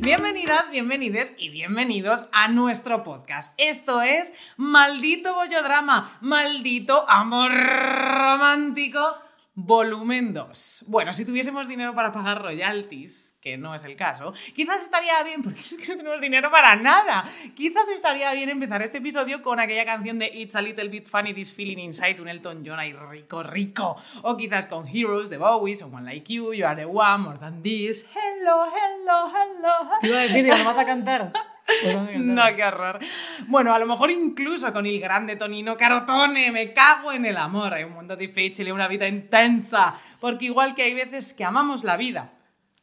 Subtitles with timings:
[0.00, 3.54] Bienvenidas, bienvenides y bienvenidos a nuestro podcast.
[3.56, 9.16] Esto es Maldito Bollodrama, Maldito Amor Romántico
[9.54, 10.84] Volumen 2.
[10.86, 15.42] Bueno, si tuviésemos dinero para pagar royalties, que no es el caso, quizás estaría bien,
[15.44, 17.24] porque es que no tenemos dinero para nada,
[17.56, 21.34] quizás estaría bien empezar este episodio con aquella canción de It's a Little Bit Funny
[21.34, 25.74] This Feeling Inside, un Elton John ahí rico, rico, o quizás con Heroes de Bowie,
[25.74, 29.98] Someone Like You, You Are the One, More Than This, Hello, Hello, Hello.
[30.00, 31.32] Te iba a decir, ¿y vas a cantar?
[32.16, 32.98] No, qué horror.
[33.46, 37.74] Bueno, a lo mejor incluso con el grande Tonino Carotone, me cago en el amor.
[37.74, 39.94] Hay un mundo difícil y una vida intensa.
[40.20, 42.32] Porque igual que hay veces que amamos la vida,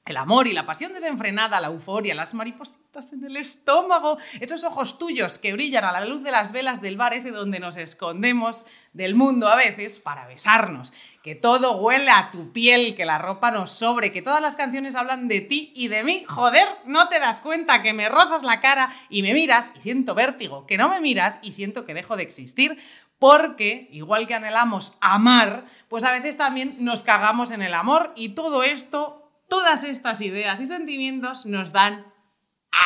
[0.08, 4.98] el amor y la pasión desenfrenada, la euforia, las maripositas en el estómago, esos ojos
[4.98, 8.66] tuyos que brillan a la luz de las velas del bar ese donde nos escondemos
[8.94, 13.52] del mundo a veces para besarnos, que todo huele a tu piel, que la ropa
[13.52, 16.24] nos sobre, que todas las canciones hablan de ti y de mí.
[16.28, 20.16] Joder, no te das cuenta que me rozas la cara y me miras y siento
[20.16, 22.78] vértigo, que no me miras y siento que dejo de existir.
[23.20, 28.30] Porque, igual que anhelamos amar, pues a veces también nos cagamos en el amor y
[28.30, 32.06] todo esto todas estas ideas y sentimientos nos dan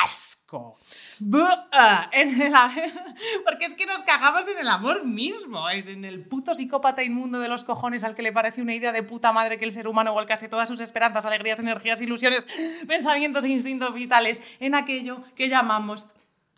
[0.04, 0.78] asco.
[3.46, 7.48] porque es que nos cagamos en el amor mismo, en el puto psicópata inmundo de
[7.48, 10.14] los cojones al que le parece una idea de puta madre que el ser humano
[10.14, 12.48] volcase todas sus esperanzas, alegrías, energías, ilusiones,
[12.88, 16.12] pensamientos e instintos vitales en aquello que llamamos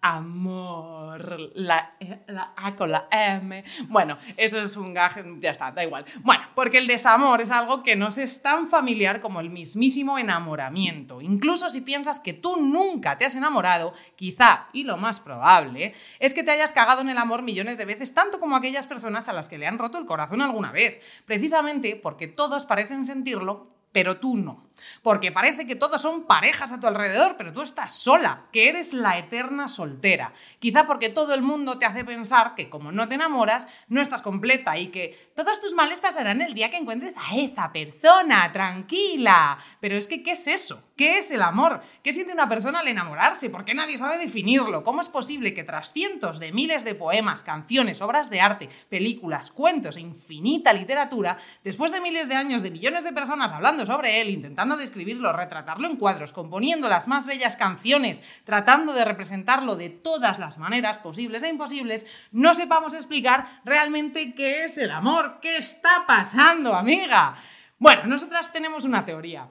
[0.04, 1.52] amor.
[1.56, 1.96] La,
[2.28, 3.64] la, A con la M.
[3.88, 6.06] Bueno, eso es un gaje, ya está, da igual.
[6.22, 11.22] Bueno, porque el desamor es algo que no es tan familiar como el mismísimo enamoramiento.
[11.22, 16.34] Incluso si piensas que tú nunca te has enamorado, quizá, y lo más probable, es
[16.34, 19.34] que te hayas cagado en el amor millones de veces, tanto como aquellas personas a
[19.34, 21.00] las que le han roto el corazón alguna vez.
[21.26, 24.68] Precisamente porque todos parecen sentirlo, pero tú no.
[25.02, 28.94] Porque parece que todos son parejas a tu alrededor, pero tú estás sola, que eres
[28.94, 30.34] la eterna soltera.
[30.60, 34.22] Quizá porque todo el mundo te hace pensar que como no te enamoras, no estás
[34.22, 39.58] completa y que todos tus males pasarán el día que encuentres a esa persona, tranquila.
[39.80, 40.84] Pero es que, ¿qué es eso?
[40.96, 41.82] ¿Qué es el amor?
[42.04, 43.50] ¿Qué siente una persona al enamorarse?
[43.50, 44.84] ¿Por qué nadie sabe definirlo?
[44.84, 49.52] ¿Cómo es posible que tras cientos de miles de poemas, canciones, obras de arte, películas,
[49.52, 54.22] cuentos e infinita literatura, después de miles de años de millones de personas hablando sobre
[54.22, 59.90] él, intentando describirlo, retratarlo en cuadros, componiendo las más bellas canciones, tratando de representarlo de
[59.90, 65.58] todas las maneras posibles e imposibles, no sepamos explicar realmente qué es el amor, qué
[65.58, 67.36] está pasando, amiga.
[67.78, 69.48] Bueno, nosotras tenemos una teoría.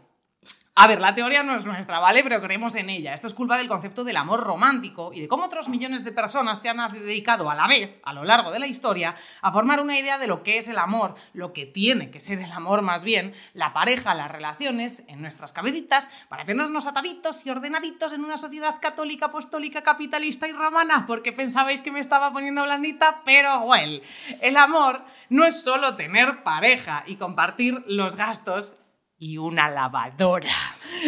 [0.74, 2.22] A ver, la teoría no es nuestra, ¿vale?
[2.22, 3.12] Pero creemos en ella.
[3.12, 6.62] Esto es culpa del concepto del amor romántico y de cómo otros millones de personas
[6.62, 9.98] se han dedicado a la vez, a lo largo de la historia, a formar una
[9.98, 13.04] idea de lo que es el amor, lo que tiene que ser el amor más
[13.04, 18.38] bien, la pareja, las relaciones en nuestras cabecitas, para tenernos ataditos y ordenaditos en una
[18.38, 24.00] sociedad católica, apostólica, capitalista y romana, porque pensabais que me estaba poniendo blandita, pero bueno,
[24.40, 28.78] el amor no es solo tener pareja y compartir los gastos
[29.22, 30.50] y una lavadora.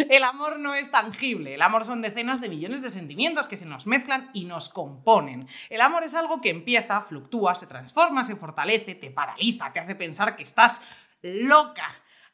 [0.09, 3.65] El amor no es tangible, el amor son decenas de millones de sentimientos que se
[3.65, 5.45] nos mezclan y nos componen.
[5.69, 9.95] El amor es algo que empieza, fluctúa, se transforma, se fortalece, te paraliza, te hace
[9.95, 10.81] pensar que estás
[11.21, 11.87] loca.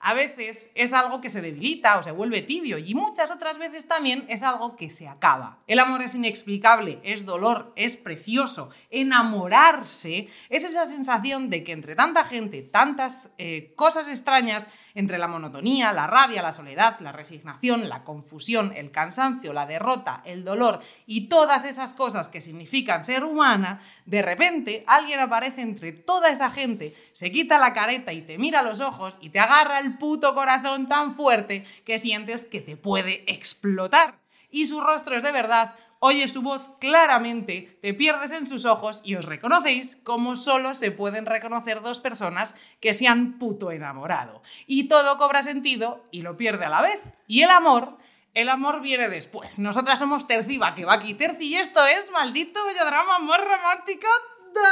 [0.03, 3.87] A veces es algo que se debilita o se vuelve tibio y muchas otras veces
[3.87, 5.59] también es algo que se acaba.
[5.67, 8.71] El amor es inexplicable, es dolor, es precioso.
[8.89, 15.27] Enamorarse es esa sensación de que entre tanta gente, tantas eh, cosas extrañas, entre la
[15.27, 20.81] monotonía, la rabia, la soledad, la resignación, la confusión, el cansancio, la derrota, el dolor
[21.05, 26.49] y todas esas cosas que significan ser humana, de repente alguien aparece entre toda esa
[26.49, 30.33] gente, se quita la careta y te mira los ojos y te agarra el puto
[30.33, 34.19] corazón tan fuerte que sientes que te puede explotar.
[34.49, 39.01] Y su rostro es de verdad oyes su voz claramente, te pierdes en sus ojos
[39.05, 44.41] y os reconocéis como solo se pueden reconocer dos personas que se han puto enamorado.
[44.65, 46.99] Y todo cobra sentido y lo pierde a la vez.
[47.27, 47.99] Y el amor,
[48.33, 49.59] el amor viene después.
[49.59, 54.07] Nosotras somos Terciba, que va aquí Terci y esto es Maldito Bellodrama Amor Romántico
[54.55, 54.63] 2.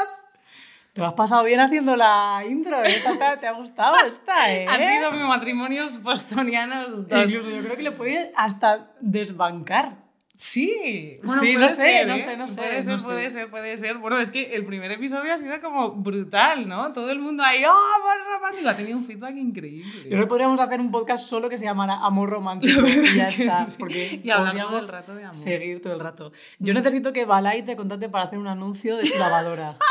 [0.94, 3.04] Te has pasado bien haciendo la intro, ¿eh?
[3.40, 4.66] ¿Te, ha gustado esta, ¿eh?
[4.68, 7.31] Ha sido mi matrimonio postonianos 2.
[7.31, 10.09] yo creo que le puede hasta desbancar.
[10.42, 13.98] Sí, Sí, no sé, no sé, no sé, Puede ser, no puede ser, puede ser.
[13.98, 16.94] Bueno, es que el primer episodio ha sido como brutal, ¿no?
[16.94, 18.70] Todo el mundo ahí, ¡oh, amor romántico!
[18.70, 20.04] Ha tenido un feedback increíble.
[20.04, 23.28] Yo creo que podríamos hacer un podcast solo que se llamara Amor Romántico y ya
[23.28, 23.68] es que está.
[23.68, 23.76] sí.
[23.80, 25.36] Porque Y hablar todo el rato de amor.
[25.36, 26.32] seguir todo el rato.
[26.60, 29.78] Yo necesito que Balay te contacte para hacer un anuncio de su lavadora.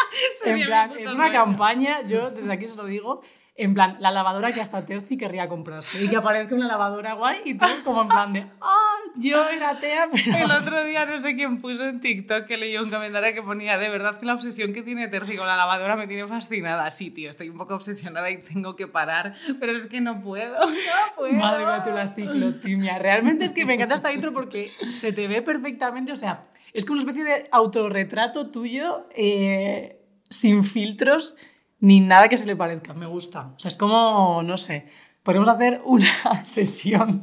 [0.47, 1.33] En plan, es una sueño.
[1.45, 3.21] campaña, yo desde aquí se lo digo,
[3.59, 6.05] en plan, la lavadora que hasta Terci querría comprarse.
[6.05, 9.71] Y que aparezca una lavadora guay y todo como en plan de, ah, yo era
[9.71, 10.37] atea, pero...
[10.37, 13.77] El otro día no sé quién puso en TikTok que leyó un comentario que ponía,
[13.77, 16.89] de verdad que la obsesión que tiene Terci con la lavadora me tiene fascinada.
[16.91, 20.57] Sí, tío, estoy un poco obsesionada y tengo que parar, pero es que no puedo,
[20.61, 20.77] no
[21.17, 21.33] puedo.
[21.33, 22.99] Madre mía, tú la ciclotimia.
[23.01, 26.85] Realmente es que me encanta esta intro porque se te ve perfectamente, o sea, es
[26.85, 30.01] como una especie de autorretrato tuyo eh,
[30.31, 31.35] sin filtros
[31.81, 32.95] ni nada que se le parezca.
[32.95, 33.53] Me gusta.
[33.57, 34.87] O sea, es como, no sé,
[35.23, 37.23] podemos hacer una sesión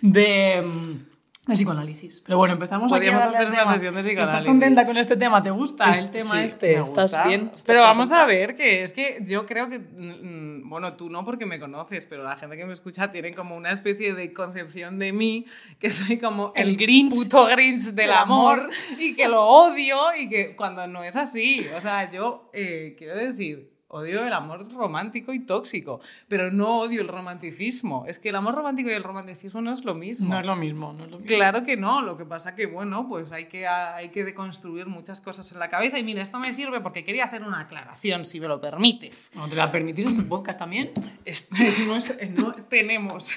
[0.00, 1.00] de, mm,
[1.46, 2.22] de psicoanálisis.
[2.24, 3.72] Pero bueno, empezamos aquí a Podríamos al hacer una tema.
[3.74, 4.46] sesión de ¿Estás psicoanálisis.
[4.48, 5.42] contenta con este tema?
[5.42, 6.76] ¿Te gusta Es- el tema sí, este?
[6.76, 7.28] me ¿Estás gusta.
[7.28, 7.40] bien?
[7.46, 8.22] ¿Estás Pero vamos contenta?
[8.22, 12.06] a ver que es que yo creo que, mm, bueno, tú no porque me conoces,
[12.06, 15.44] pero la gente que me escucha tiene como una especie de concepción de mí
[15.78, 18.70] que soy como el, El Grinch puto Grinch del del amor, amor.
[18.98, 23.14] y que lo odio y que cuando no es así, o sea, yo eh, quiero
[23.16, 28.04] decir, odio el amor romántico y tóxico, pero no odio el romanticismo.
[28.06, 30.28] Es que el amor romántico y el romanticismo no es lo mismo.
[30.32, 31.36] No es lo mismo, no es lo mismo.
[31.36, 35.20] Claro que no, lo que pasa que, bueno, pues hay que, hay que deconstruir muchas
[35.20, 35.98] cosas en la cabeza.
[35.98, 39.30] Y mira, esto me sirve porque quería hacer una aclaración, si me lo permites.
[39.34, 40.90] ¿No te va a permitir este podcast también?
[41.24, 43.32] Es- es- no es- no tenemos.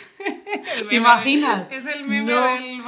[0.89, 1.67] ¿Te imaginas?
[1.71, 2.41] es el meme No.
[2.41, 2.81] del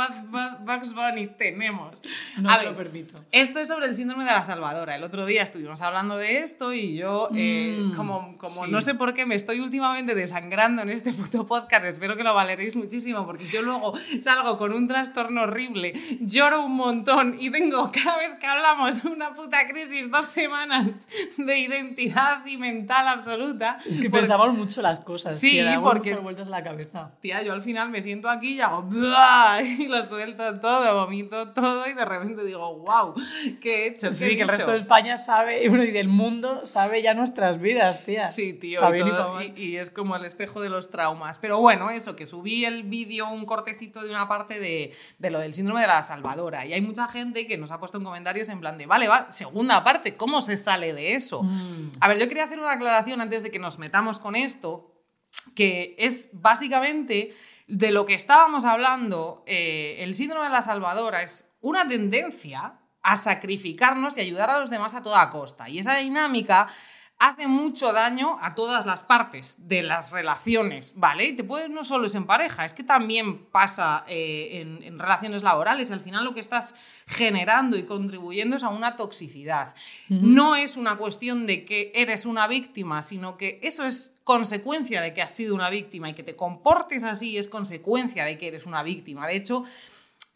[0.62, 2.02] Bugs Bunny, tenemos.
[2.38, 3.14] No A ver, lo permito.
[3.32, 4.96] Esto es sobre el síndrome de la salvadora.
[4.96, 8.72] El otro día estuvimos hablando de esto y yo, eh, Mm, como, como sí.
[8.72, 12.34] no sé por qué me estoy últimamente desangrando en este puto podcast, espero que lo
[12.34, 17.92] valeréis muchísimo porque yo luego salgo con un trastorno horrible, lloro un montón y tengo
[17.92, 23.78] cada vez que hablamos una puta crisis, dos semanas de identidad y mental absoluta.
[23.86, 25.40] Es que Porque- pensamos mucho las cosas.
[25.40, 27.12] Sí, damos porque- muchas vueltas en la cabeza.
[27.22, 28.88] Tía, yo al final me siento aquí y hago
[29.62, 33.14] y lo suelto todo, vomito todo y de repente digo, wow,
[33.62, 34.10] ¿qué he hecho?
[34.10, 34.72] ¿Qué Sí, he que el resto dicho?".
[34.74, 38.26] de España sabe, y del mundo sabe ya nuestras vidas, tía.
[38.26, 41.38] Sí, tío, todo- y es como el espejo de los traumas.
[41.40, 45.40] Pero bueno, eso, que subí el vídeo, un cortecito de una parte de, de lo
[45.40, 46.66] del síndrome de la salvadora.
[46.66, 49.32] Y hay mucha gente que nos ha puesto en comentarios en plan de, vale, va,
[49.32, 51.44] segunda parte, ¿cómo se sale de eso?
[51.44, 51.92] Mm.
[52.02, 54.86] A ver, yo quería hacer una aclaración antes de que nos metamos con esto,
[55.56, 57.34] que es básicamente
[57.70, 63.16] de lo que estábamos hablando, eh, el síndrome de la salvadora es una tendencia a
[63.16, 65.70] sacrificarnos y ayudar a los demás a toda costa.
[65.70, 66.68] Y esa dinámica
[67.20, 71.26] hace mucho daño a todas las partes de las relaciones, ¿vale?
[71.26, 74.98] Y te puedes, no solo es en pareja, es que también pasa eh, en, en
[74.98, 75.92] relaciones laborales.
[75.92, 76.76] Al final lo que estás
[77.08, 79.76] generando y contribuyendo es a una toxicidad.
[80.08, 85.14] No es una cuestión de que eres una víctima, sino que eso es consecuencia de
[85.14, 88.66] que has sido una víctima y que te comportes así es consecuencia de que eres
[88.66, 89.28] una víctima.
[89.28, 89.66] De hecho,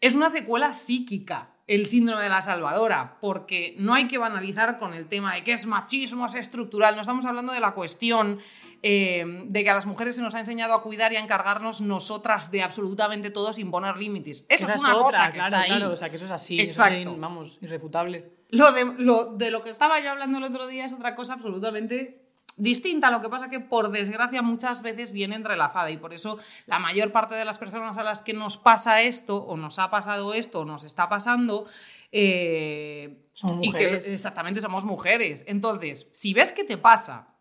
[0.02, 4.92] es una secuela psíquica el síndrome de la salvadora, porque no hay que banalizar con
[4.92, 8.38] el tema de que es machismo, es estructural, no estamos hablando de la cuestión
[8.82, 11.80] eh, de que a las mujeres se nos ha enseñado a cuidar y a encargarnos
[11.80, 14.44] nosotras de absolutamente todo sin poner límites.
[14.50, 15.68] Eso Esa es una otra, cosa que claro, está ahí.
[15.70, 16.60] claro, o sea, que eso es así.
[16.60, 16.98] Exacto.
[16.98, 18.30] Eso es, vamos, irrefutable.
[18.50, 21.32] Lo de, lo, de lo que estaba yo hablando el otro día es otra cosa
[21.32, 22.23] absolutamente
[22.56, 23.10] distinta.
[23.10, 27.12] Lo que pasa que, por desgracia, muchas veces viene entrelazada y por eso la mayor
[27.12, 30.60] parte de las personas a las que nos pasa esto, o nos ha pasado esto,
[30.60, 31.66] o nos está pasando,
[32.12, 34.06] eh, Son y que mujeres.
[34.06, 35.44] exactamente somos mujeres.
[35.48, 37.34] Entonces, si ves que te pasa,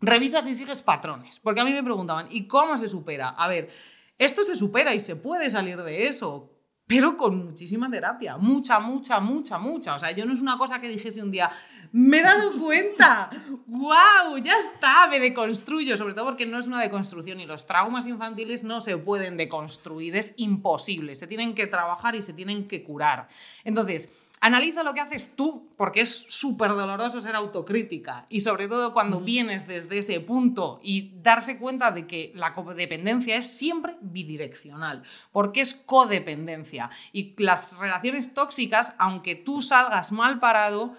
[0.00, 1.40] revisa si sigues patrones.
[1.40, 3.28] Porque a mí me preguntaban, ¿y cómo se supera?
[3.28, 3.70] A ver,
[4.18, 6.53] esto se supera y se puede salir de eso.
[6.86, 9.94] Pero con muchísima terapia, mucha, mucha, mucha, mucha.
[9.94, 11.50] O sea, yo no es una cosa que dijese un día,
[11.92, 13.30] me he dado cuenta,
[13.66, 15.96] wow, ya está, me deconstruyo.
[15.96, 20.14] Sobre todo porque no es una deconstrucción y los traumas infantiles no se pueden deconstruir,
[20.14, 21.14] es imposible.
[21.14, 23.28] Se tienen que trabajar y se tienen que curar.
[23.64, 24.10] Entonces,
[24.44, 28.26] Analiza lo que haces tú, porque es súper doloroso ser autocrítica.
[28.28, 33.38] Y sobre todo cuando vienes desde ese punto y darse cuenta de que la codependencia
[33.38, 36.90] es siempre bidireccional, porque es codependencia.
[37.10, 40.92] Y las relaciones tóxicas, aunque tú salgas mal parado,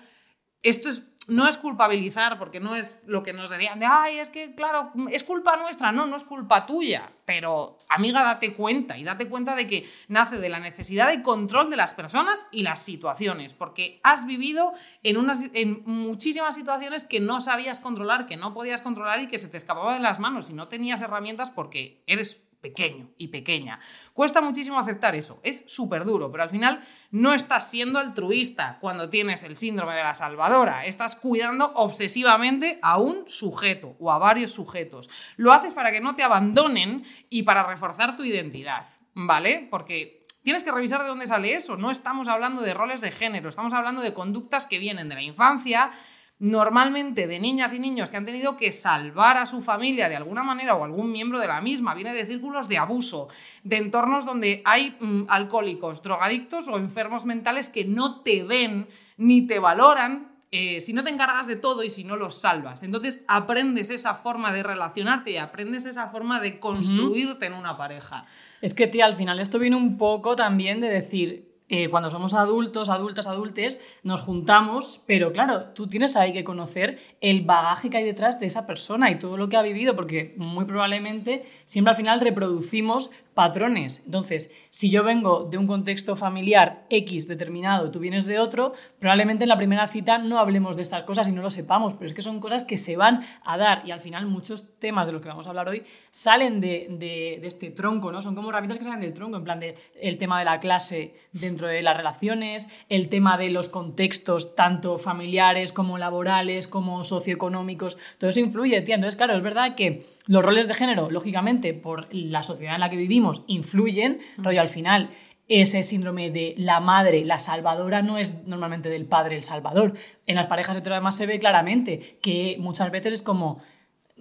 [0.63, 4.29] esto es, no es culpabilizar, porque no es lo que nos decían de, ay, es
[4.29, 5.91] que, claro, es culpa nuestra.
[5.91, 7.11] No, no es culpa tuya.
[7.25, 11.69] Pero, amiga, date cuenta y date cuenta de que nace de la necesidad de control
[11.69, 17.19] de las personas y las situaciones, porque has vivido en, unas, en muchísimas situaciones que
[17.19, 20.49] no sabías controlar, que no podías controlar y que se te escapaban de las manos
[20.49, 23.79] y no tenías herramientas porque eres pequeño y pequeña.
[24.13, 29.07] Cuesta muchísimo aceptar eso, es súper duro, pero al final no estás siendo altruista cuando
[29.07, 34.51] tienes el síndrome de la salvadora, estás cuidando obsesivamente a un sujeto o a varios
[34.51, 35.11] sujetos.
[35.37, 39.67] Lo haces para que no te abandonen y para reforzar tu identidad, ¿vale?
[39.69, 41.77] Porque tienes que revisar de dónde sale eso.
[41.77, 45.21] No estamos hablando de roles de género, estamos hablando de conductas que vienen de la
[45.21, 45.91] infancia,
[46.39, 50.43] normalmente de niñas y niños que han tenido que salvar a su familia de alguna
[50.43, 51.93] manera o algún miembro de la misma.
[51.93, 53.29] Viene de círculos de abuso,
[53.63, 58.87] de entornos donde hay mm, alcohólicos, drogadictos o enfermos mentales que no te ven
[59.17, 62.83] ni te valoran eh, si no te encargas de todo y si no los salvas.
[62.83, 68.25] Entonces aprendes esa forma de relacionarte y aprendes esa forma de construirte en una pareja.
[68.61, 72.33] Es que, tía, al final esto viene un poco también de decir, eh, cuando somos
[72.33, 77.97] adultos, adultas, adultes, nos juntamos, pero claro, tú tienes ahí que conocer el bagaje que
[77.97, 81.89] hay detrás de esa persona y todo lo que ha vivido, porque muy probablemente siempre
[81.91, 84.01] al final reproducimos patrones.
[84.05, 89.43] Entonces, si yo vengo de un contexto familiar X determinado, tú vienes de otro, probablemente
[89.43, 92.13] en la primera cita no hablemos de estas cosas y no lo sepamos, pero es
[92.13, 95.21] que son cosas que se van a dar y al final muchos temas de los
[95.21, 98.21] que vamos a hablar hoy salen de, este tronco, ¿no?
[98.21, 101.15] Son como herramientas que salen del tronco, en plan de el tema de la clase
[101.33, 107.97] dentro de las relaciones, el tema de los contextos tanto familiares como laborales, como socioeconómicos,
[108.17, 108.95] todo eso influye, tía.
[108.95, 112.89] Entonces, claro, es verdad que los roles de género, lógicamente, por la sociedad en la
[112.89, 115.09] que vivimos, influyen, rollo al final.
[115.47, 119.93] Ese síndrome de la madre, la salvadora, no es normalmente del padre el salvador.
[120.25, 123.61] En las parejas hetero además se ve claramente que muchas veces es como,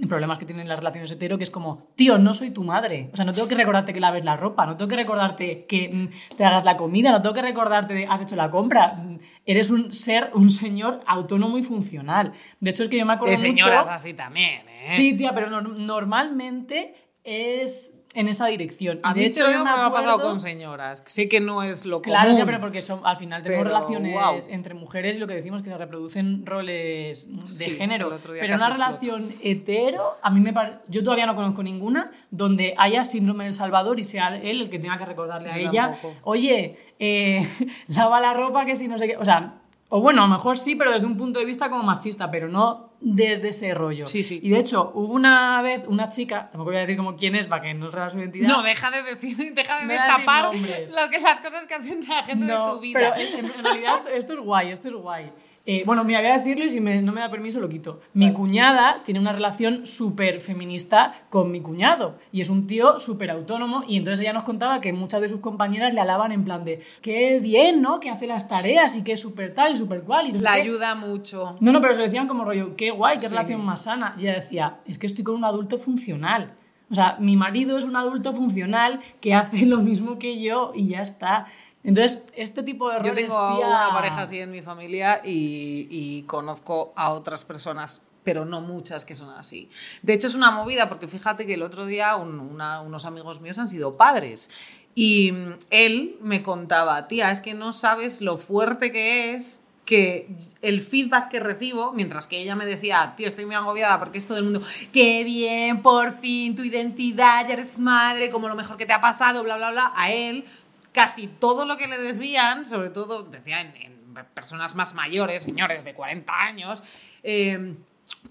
[0.09, 3.11] problemas que tienen las relaciones hetero, que es como, tío, no soy tu madre.
[3.13, 5.89] O sea, no tengo que recordarte que laves la ropa, no tengo que recordarte que
[5.89, 9.01] mm, te hagas la comida, no tengo que recordarte que has hecho la compra.
[9.47, 12.33] Eres un ser, un señor autónomo y funcional.
[12.59, 14.85] De hecho, es que yo me acuerdo de señoras así también, ¿eh?
[14.89, 19.00] Sí, tía, pero normalmente es en esa dirección.
[19.02, 21.02] A de hecho, me, ha pasado con señoras.
[21.06, 22.37] Sé que no es lo claro, común.
[22.37, 25.71] Claro, pero porque son, al final tenemos relaciones entre mujeres y lo que decimos que
[25.71, 27.28] se reproducen roles
[27.59, 28.11] de género.
[28.23, 30.78] Pero una relación hetero, a mí me parece.
[30.88, 34.78] Yo todavía no conozco ninguna donde haya síndrome del Salvador y sea él el que
[34.78, 35.99] tenga que recordarle a ella.
[36.23, 37.47] Oye, eh,
[37.88, 39.16] lava la ropa que si no sé qué.
[39.16, 39.54] O sea,
[39.88, 42.49] o bueno, a lo mejor sí, pero desde un punto de vista como machista, pero
[42.49, 44.07] no desde ese rollo.
[44.07, 44.41] Sí, sí.
[44.43, 47.47] Y de hecho, hubo una vez una chica, tampoco voy a decir como quién es
[47.47, 48.49] para que no revela su identidad.
[48.49, 52.47] No, deja de decir, deja de destapar lo que las cosas que hacen la gente
[52.47, 53.14] de tu vida.
[53.14, 55.33] Pero en, en realidad esto, es guay, esto es guay.
[55.66, 58.00] Eh, bueno, me voy a decirlo y si no me da permiso lo quito.
[58.12, 63.30] Mi cuñada tiene una relación súper feminista con mi cuñado y es un tío súper
[63.30, 66.66] autónomo y entonces ella nos contaba que muchas de sus compañeras le alaban en plan
[66.66, 67.99] de qué bien, ¿no?
[67.99, 70.28] Que hace las tareas y que es súper tal y súper cual.
[70.28, 71.56] Y la ayuda mucho.
[71.61, 74.14] No, no, pero se decían como rollo, qué guay, qué relación más sana.
[74.18, 76.52] Y ella decía, es que estoy con un adulto funcional.
[76.90, 80.88] O sea, mi marido es un adulto funcional que hace lo mismo que yo y
[80.88, 81.47] ya está.
[81.85, 83.12] Entonces, este tipo de roles...
[83.12, 88.62] Yo tengo una pareja así en mi familia y, conozco a otras personas pero no
[88.62, 89.69] muchas que son así.
[90.00, 93.69] De hecho, es una movida porque fíjate que el otro día unos amigos míos han
[93.69, 94.49] sido padres
[94.95, 95.31] y
[95.69, 101.29] él me contaba, tía, es que no sabes lo fuerte que es que el feedback
[101.29, 104.45] que recibo, mientras que ella me decía, tío, estoy muy agobiada porque es todo el
[104.45, 104.62] mundo,
[104.93, 109.00] qué bien, por fin, tu identidad, ya eres madre, como lo mejor que te ha
[109.00, 110.47] pasado, bla, bla, bla, a él
[110.95, 113.95] casi todo lo que le decían, sobre todo decían en,
[114.33, 116.85] personas más mayores, señores de 40 años,
[117.25, 117.75] eh,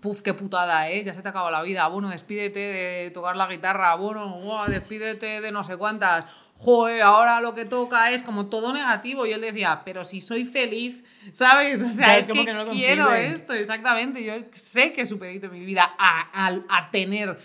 [0.02, 1.04] Puf, qué putada, ¿eh?
[1.04, 1.88] Ya se te acabó la vida.
[1.88, 3.96] Bueno, despídete de tocar la guitarra.
[3.96, 6.26] Bueno, despídete de no sé cuántas.
[6.58, 9.26] Joder, ahora lo que toca es como todo negativo.
[9.26, 11.82] Y él decía, pero si soy feliz, ¿sabes?
[11.82, 14.24] O sea, es, que, quiero esto, exactamente.
[14.24, 17.38] Yo sé que he supedito mi vida a, a tener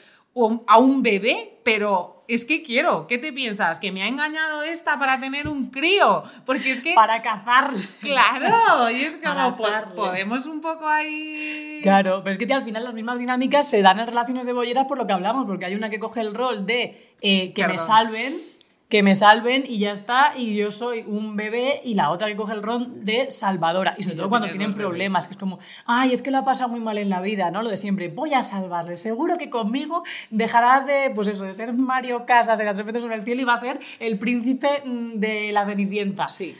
[0.67, 3.07] a un bebé, pero es que quiero.
[3.07, 3.81] ¿Qué te piensas?
[3.81, 6.23] ¿Que me ha engañado esta para tener un crío?
[6.45, 6.93] Porque es que...
[6.95, 7.71] Para cazar.
[8.01, 9.57] Claro, y es como
[9.95, 11.81] podemos un poco ahí...
[11.83, 14.87] Claro, pero es que al final las mismas dinámicas se dan en relaciones de bolleras
[14.87, 17.79] por lo que hablamos, porque hay una que coge el rol de eh, que me
[17.79, 18.35] salven
[18.89, 22.37] que me salven y ya está, y yo soy un bebé y la otra que
[22.37, 23.95] coge el rol de salvadora.
[23.99, 26.71] Y sobre todo cuando tienen problemas, que es como, ay, es que lo ha pasado
[26.71, 27.63] muy mal en la vida, ¿no?
[27.63, 31.75] Lo de siempre, voy a salvarle, seguro que conmigo dejará de, pues eso, de ser
[31.75, 34.83] Mario Casas en las tres veces sobre el cielo y va a ser el príncipe
[34.85, 36.29] mm, de la Cenicienta.
[36.29, 36.57] Sí.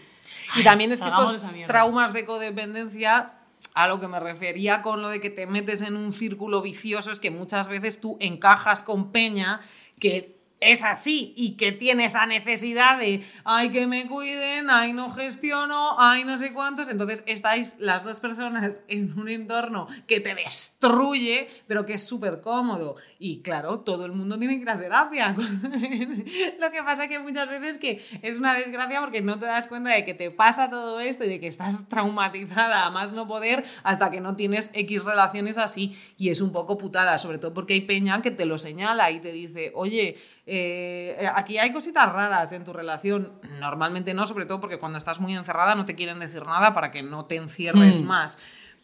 [0.57, 3.33] Y también es que estos traumas de codependencia
[3.75, 7.11] a lo que me refería con lo de que te metes en un círculo vicioso
[7.11, 9.61] es que muchas veces tú encajas con peña
[9.99, 15.11] que es así y que tiene esa necesidad de, ay, que me cuiden, ay, no
[15.11, 16.89] gestiono, ay, no sé cuántos.
[16.89, 22.41] Entonces estáis las dos personas en un entorno que te destruye, pero que es súper
[22.41, 22.97] cómodo.
[23.19, 25.35] Y claro, todo el mundo tiene que ir a terapia.
[26.61, 29.91] Lo que pasa que muchas veces que es una desgracia porque no te das cuenta
[29.91, 33.65] de que te pasa todo esto y de que estás traumatizada a más no poder
[33.85, 35.97] hasta que no tienes X relaciones así.
[36.17, 39.21] Y es un poco putada, sobre todo porque hay peña que te lo señala y
[39.21, 40.17] te dice, oye,
[40.51, 43.33] eh, aquí hay cositas raras en tu relación.
[43.61, 46.91] Normalmente no, sobre todo porque cuando estás muy encerrada no te quieren decir nada para
[46.91, 48.07] que no te encierres Hmm.
[48.07, 48.39] más.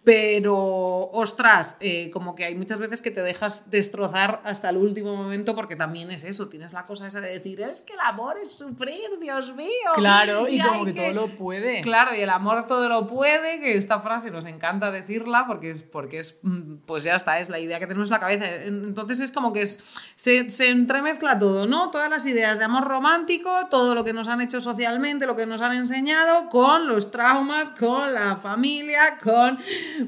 [0.05, 0.55] Pero,
[1.13, 5.55] ostras, eh, como que hay muchas veces que te dejas destrozar hasta el último momento
[5.55, 8.53] porque también es eso, tienes la cosa esa de decir, es que el amor es
[8.53, 9.69] sufrir, Dios mío.
[9.95, 11.81] Claro, y, Y como que, todo lo puede.
[11.81, 15.83] Claro, y el amor todo lo puede, que esta frase nos encanta decirla porque es,
[15.83, 18.47] porque es mm, pues ya está, es la idea que tenemos en la cabeza.
[18.65, 19.83] Entonces es como que es,
[20.17, 21.91] se, se entremezcla todo, ¿no?
[21.91, 25.47] Todas las ideas de amor romántico, todo lo que nos han hecho socialmente, lo que
[25.47, 29.59] nos han enseñado, con los traumas, con la familia, con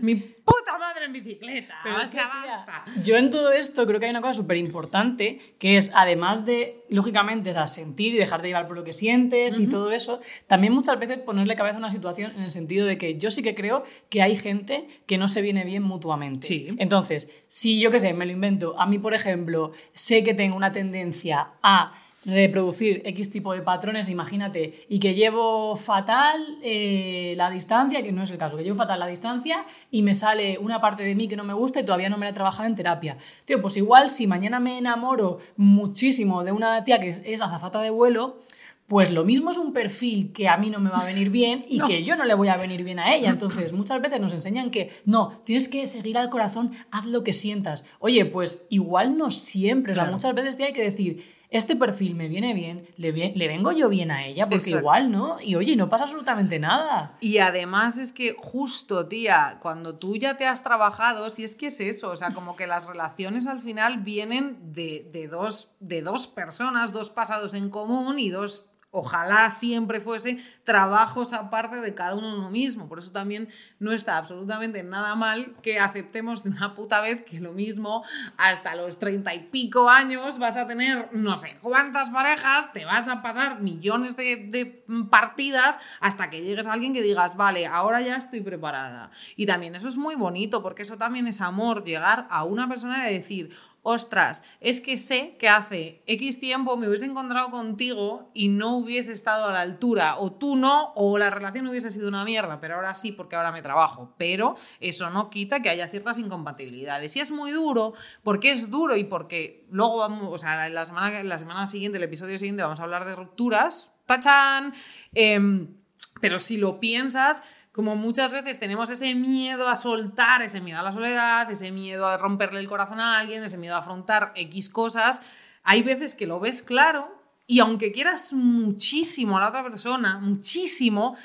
[0.01, 1.75] mi puta madre en bicicleta.
[1.83, 2.85] Pero o sea, basta.
[3.03, 6.85] yo en todo esto creo que hay una cosa súper importante, que es, además de,
[6.89, 10.21] lógicamente, es a sentir y dejar de llevar por lo que sientes y todo eso,
[10.47, 13.43] también muchas veces ponerle cabeza a una situación en el sentido de que yo sí
[13.43, 16.47] que creo que hay gente que no se viene bien mutuamente.
[16.47, 16.69] Sí.
[16.79, 20.57] Entonces, si yo qué sé, me lo invento, a mí, por ejemplo, sé que tengo
[20.57, 21.93] una tendencia a
[22.27, 28.23] reproducir X tipo de patrones, imagínate, y que llevo fatal eh, la distancia, que no
[28.23, 31.29] es el caso, que llevo fatal la distancia y me sale una parte de mí
[31.29, 33.17] que no me gusta y todavía no me la he trabajado en terapia.
[33.45, 37.81] Tío, pues igual si mañana me enamoro muchísimo de una tía que es, es azafata
[37.81, 38.39] de vuelo,
[38.87, 41.65] pues lo mismo es un perfil que a mí no me va a venir bien
[41.69, 43.31] y que yo no le voy a venir bien a ella.
[43.31, 47.33] Entonces, muchas veces nos enseñan que no, tienes que seguir al corazón, haz lo que
[47.33, 47.85] sientas.
[47.99, 52.15] Oye, pues igual no siempre, o sea, muchas veces tío, hay que decir, este perfil
[52.15, 54.79] me viene bien, le, vengo yo bien a ella, porque Exacto.
[54.79, 57.17] igual no, y oye, no pasa absolutamente nada.
[57.21, 61.67] Y además es que justo, tía, cuando tú ya te has trabajado, si es que
[61.67, 66.03] es eso, o sea, como que las relaciones al final vienen de, de dos, de
[66.03, 72.15] dos personas, dos pasados en común y dos, ojalá siempre fuese, trabajos aparte de cada
[72.15, 72.89] uno mismo.
[72.89, 73.49] Por eso también
[73.79, 78.03] no está absolutamente nada mal que aceptemos de una puta vez que lo mismo
[78.39, 83.07] hasta los treinta y pico años vas a tener no sé cuántas parejas, te vas
[83.09, 88.01] a pasar millones de, de partidas hasta que llegues a alguien que digas, vale, ahora
[88.01, 89.11] ya estoy preparada.
[89.37, 93.11] Y también eso es muy bonito porque eso también es amor, llegar a una persona
[93.11, 93.55] y decir,
[93.89, 99.13] ostras, es que sé que hace X tiempo me hubiese encontrado contigo y no hubiese
[99.13, 102.75] estado a la altura, o tú no, o la relación hubiese sido una mierda, pero
[102.75, 104.13] ahora sí porque ahora me trabajo.
[104.19, 107.15] Pero eso no quita que haya ciertas incompatibilidades.
[107.15, 107.95] Y es muy duro,
[108.25, 112.05] porque es duro y porque luego vamos, o sea, la semana, la semana siguiente, el
[112.05, 113.93] episodio siguiente, vamos a hablar de rupturas.
[114.05, 114.75] ¡Tachán!
[115.15, 115.77] Em,
[116.21, 117.41] pero si lo piensas,
[117.77, 122.07] como muchas veces tenemos ese miedo a soltar, ese miedo a la soledad, ese miedo
[122.07, 125.21] a romperle el corazón a alguien, ese miedo a afrontar X cosas,
[125.63, 127.15] hay veces que lo ves claro
[127.47, 131.19] y aunque quieras muchísimo a la otra persona, muchísimo,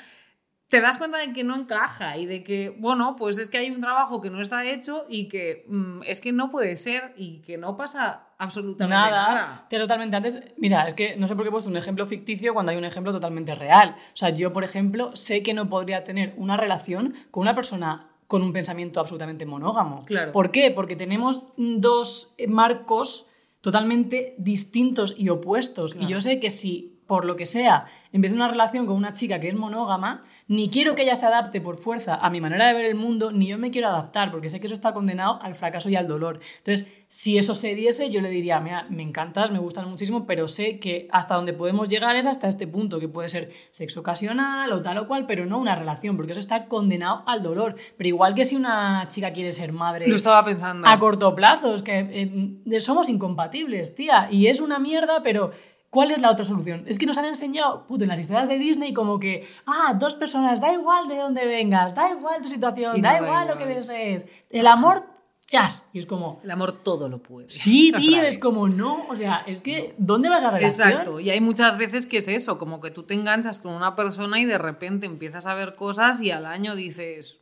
[0.72, 3.70] te das cuenta de que no encaja y de que, bueno, pues es que hay
[3.70, 7.42] un trabajo que no está hecho y que mm, es que no puede ser y
[7.42, 9.66] que no pasa absolutamente Nada, nada.
[9.68, 10.16] Totalmente.
[10.16, 12.78] Antes, mira, es que no sé por qué he puesto un ejemplo ficticio cuando hay
[12.78, 13.96] un ejemplo totalmente real.
[13.98, 18.08] O sea, yo, por ejemplo, sé que no podría tener una relación con una persona
[18.26, 20.06] con un pensamiento absolutamente monógamo.
[20.06, 20.32] Claro.
[20.32, 20.70] ¿Por qué?
[20.70, 23.26] Porque tenemos dos marcos
[23.60, 25.92] totalmente distintos y opuestos.
[25.92, 26.08] Claro.
[26.08, 29.38] Y yo sé que si, por lo que sea, empiezo una relación con una chica
[29.38, 32.74] que es monógama, ni quiero que ella se adapte por fuerza a mi manera de
[32.74, 35.54] ver el mundo, ni yo me quiero adaptar, porque sé que eso está condenado al
[35.54, 36.40] fracaso y al dolor.
[36.58, 40.46] Entonces, si eso se diese, yo le diría, mira, me encantas, me gustan muchísimo, pero
[40.48, 44.70] sé que hasta donde podemos llegar es hasta este punto, que puede ser sexo ocasional
[44.72, 47.76] o tal o cual, pero no una relación, porque eso está condenado al dolor.
[47.96, 50.86] Pero igual que si una chica quiere ser madre Lo estaba pensando.
[50.86, 55.52] a corto plazo, es que eh, somos incompatibles, tía, y es una mierda, pero
[55.92, 56.84] ¿cuál es la otra solución?
[56.86, 60.16] Es que nos han enseñado, puto, en las historias de Disney como que, ah, dos
[60.16, 63.58] personas, da igual de dónde vengas, da igual tu situación, da, no da igual lo
[63.58, 65.04] que desees, el amor,
[65.46, 66.40] chas, y es como...
[66.42, 67.50] El amor todo lo puede.
[67.50, 70.88] Sí, tío, es como no, o sea, es que ¿dónde vas a relación?
[70.88, 73.94] Exacto, y hay muchas veces que es eso, como que tú te enganchas con una
[73.94, 77.41] persona y de repente empiezas a ver cosas y al año dices,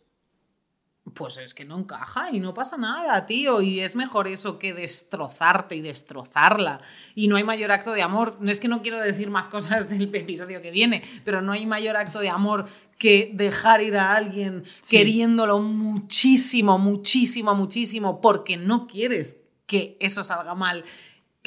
[1.15, 4.73] pues es que no encaja y no pasa nada, tío, y es mejor eso que
[4.75, 6.81] destrozarte y destrozarla.
[7.15, 9.89] Y no hay mayor acto de amor, no es que no quiero decir más cosas
[9.89, 12.67] del episodio que viene, pero no hay mayor acto de amor
[12.99, 14.97] que dejar ir a alguien Sí.
[14.97, 20.85] queriéndolo muchísimo, muchísimo, muchísimo, porque no quieres que eso salga mal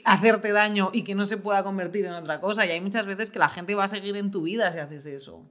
[0.05, 2.65] hacerte daño y que no se pueda convertir en otra cosa.
[2.65, 5.05] Y hay muchas veces que la gente va a seguir en tu vida si haces
[5.05, 5.41] eso.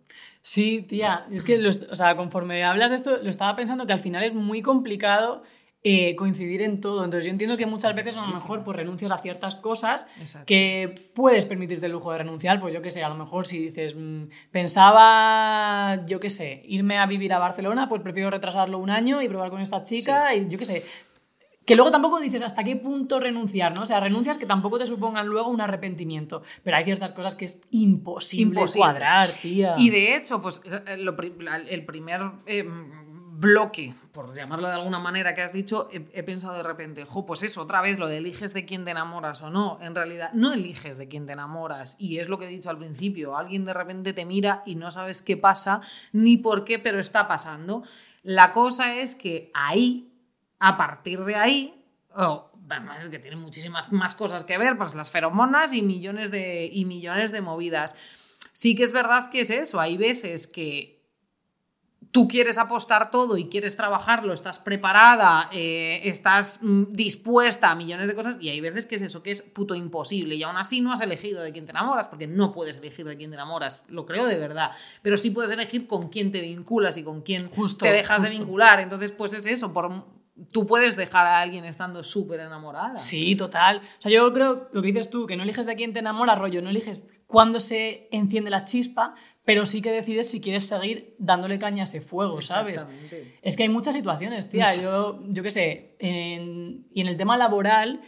[0.40, 3.92] Sí, tía, es que, los- o sea, conforme hablas de esto, lo estaba pensando que
[3.92, 5.42] al final es muy complicado
[5.84, 7.04] eh, coincidir en todo.
[7.04, 10.46] Entonces yo entiendo que muchas veces a lo mejor pues renuncias a ciertas cosas Exacto.
[10.46, 13.58] que puedes permitirte el lujo de renunciar, pues yo qué sé, a lo mejor si
[13.58, 18.90] dices, mm, pensaba, yo qué sé, irme a vivir a Barcelona, pues prefiero retrasarlo un
[18.90, 20.84] año y probar con esta chica y yo qué sé.
[21.64, 23.82] Que luego tampoco dices hasta qué punto renunciar, ¿no?
[23.82, 26.42] O sea, renuncias que tampoco te supongan luego un arrepentimiento.
[26.64, 28.80] Pero hay ciertas cosas que es imposible, Imposible.
[28.80, 29.74] cuadrar, tía.
[29.78, 32.68] Y de hecho, pues eh, lo la- el primer eh,
[33.34, 37.24] bloque, por llamarlo de alguna manera, que has dicho, he, he pensado de repente, jo,
[37.26, 39.78] pues eso, otra vez lo de eliges de quién te enamoras o no.
[39.80, 41.96] En realidad, no eliges de quién te enamoras.
[41.98, 44.90] Y es lo que he dicho al principio, alguien de repente te mira y no
[44.90, 45.80] sabes qué pasa
[46.12, 47.82] ni por qué, pero está pasando.
[48.22, 50.11] La cosa es que ahí,
[50.64, 52.52] a partir de ahí, oh,
[53.10, 57.32] que tiene muchísimas más cosas que ver, pues las feromonas y millones de, y millones
[57.32, 57.96] de movidas.
[58.52, 61.02] Sí que es verdad que es eso, hay veces que
[62.12, 68.06] tú quieres apostar todo y quieres trabajarlo, estás preparada, eh, estás mm, dispuesta a millones
[68.06, 70.80] de cosas y hay veces que es eso, que es puto imposible y aún así
[70.80, 73.82] no has elegido de quién te enamoras, porque no puedes elegir de quién te enamoras,
[73.88, 74.70] lo creo de verdad,
[75.00, 78.30] pero sí puedes elegir con quién te vinculas y con quién Justo, te dejas de
[78.30, 82.98] vincular, entonces pues es eso, por, tú puedes dejar a alguien estando súper enamorada.
[82.98, 83.78] Sí, total.
[83.98, 86.34] O sea, yo creo lo que dices tú, que no eliges de quién te enamora,
[86.34, 89.14] rollo, no eliges cuándo se enciende la chispa,
[89.44, 92.74] pero sí que decides si quieres seguir dándole caña a ese fuego, ¿sabes?
[92.74, 93.38] Exactamente.
[93.42, 94.66] Es que hay muchas situaciones, tía.
[94.68, 94.82] Muchas.
[94.82, 98.00] Yo, yo qué sé, en- y en el tema laboral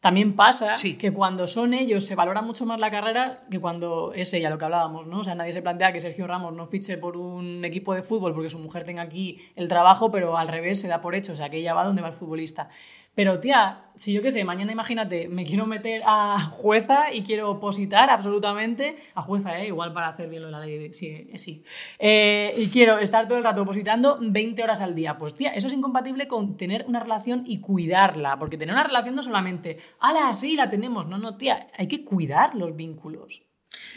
[0.00, 0.96] también pasa Sí.
[0.96, 4.56] que cuando son ellos se valora mucho más la carrera que cuando es ella, lo
[4.58, 5.18] que hablábamos, ¿no?
[5.20, 8.32] O sea, nadie se plantea que Sergio Ramos no fiche por un equipo de fútbol
[8.32, 11.36] porque su mujer tenga aquí el trabajo, pero al revés se da por hecho, o
[11.36, 12.70] sea, que ella va donde va el futbolista.
[13.14, 17.50] Pero, tía, si yo qué sé, mañana imagínate, me quiero meter a jueza y quiero
[17.50, 19.66] opositar absolutamente, a jueza, ¿eh?
[19.66, 21.64] igual para hacer bien lo de la ley, de- sí, eh, sí.
[21.98, 25.18] Eh, y quiero estar todo el rato opositando 20 horas al día.
[25.18, 29.16] Pues, tía, eso es incompatible con tener una relación y cuidarla, porque tener una relación
[29.16, 33.42] no solamente, ala, sí, la tenemos, no, no, tía, hay que cuidar los vínculos.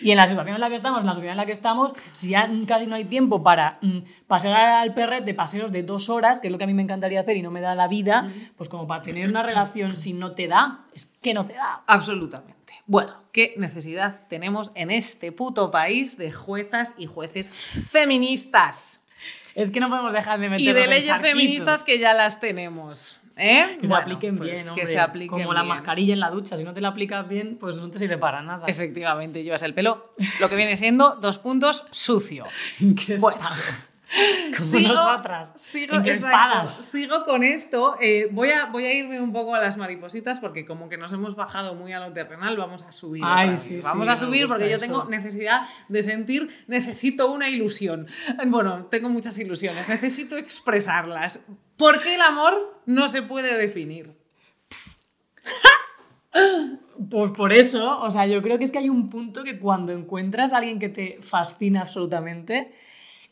[0.01, 1.93] Y en la situación en la que estamos, en la sociedad en la que estamos,
[2.11, 6.39] si ya casi no hay tiempo para mm, pasear al perrete paseos de dos horas,
[6.39, 8.31] que es lo que a mí me encantaría hacer y no me da la vida,
[8.57, 11.83] pues como para tener una relación si no te da, es que no te da.
[11.87, 12.73] Absolutamente.
[12.85, 19.01] Bueno, ¿qué necesidad tenemos en este puto país de juezas y jueces feministas?
[19.55, 23.19] Es que no podemos dejar de meternos Y de leyes feministas que ya las tenemos.
[23.35, 23.77] ¿Eh?
[23.79, 24.87] Que se apliquen pues bien, que hombre.
[24.87, 27.77] se apliquen Como la mascarilla en la ducha, si no te la aplicas bien, pues
[27.77, 28.65] no te sirve para nada.
[28.67, 32.45] Efectivamente, llevas el pelo, lo que viene siendo dos puntos sucio.
[33.19, 33.39] Bueno.
[34.57, 35.53] Como Sigo- nosotras.
[35.55, 36.69] Sigo, encrespadas.
[36.69, 37.97] exacto, sigo con esto.
[37.99, 41.11] eh, voy, a, voy a irme un poco a las maripositas porque como que nos
[41.13, 43.23] hemos bajado muy a lo terrenal, vamos a subir.
[43.25, 44.85] Ay, sí, vamos a subir porque yo eso.
[44.85, 48.07] tengo necesidad de sentir, necesito una ilusión.
[48.47, 51.45] Bueno, tengo muchas ilusiones, necesito expresarlas.
[51.77, 54.15] ¿Por qué el amor no se puede definir?
[57.09, 59.91] Pues por eso, o sea, yo creo que es que hay un punto que cuando
[59.91, 62.71] encuentras a alguien que te fascina absolutamente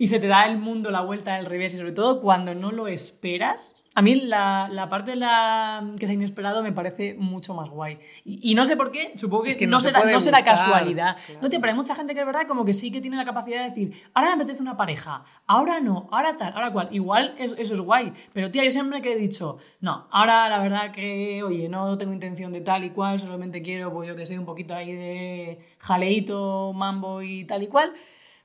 [0.04, 2.72] y se te da el mundo la vuelta del revés y sobre todo cuando no
[2.72, 7.54] lo esperas, a mí la, la parte de la que sea inesperado me parece mucho
[7.54, 8.00] más guay.
[8.24, 10.22] Y, y no sé por qué, supongo que, Es que no, no se será, no
[10.22, 11.18] será casualidad.
[11.26, 11.42] claro.
[11.44, 13.26] No, tío, pero hay mucha gente que es verdad como que sí que tiene la
[13.26, 16.88] capacidad de decir, ahora me apetece una pareja, ahora no, ahora tal, ahora cual.
[16.92, 20.60] Igual es- eso es guay, pero tía, yo siempre que he dicho, no, ahora la
[20.60, 24.26] verdad que, oye, no tengo intención de tal y cual, solamente quiero, pues yo que
[24.26, 27.94] sé, un poquito ahí de jaleito, mambo y tal y cual.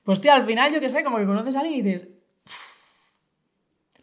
[0.07, 2.09] Pues tía, al final yo que sé, como que conoces a alguien y dices...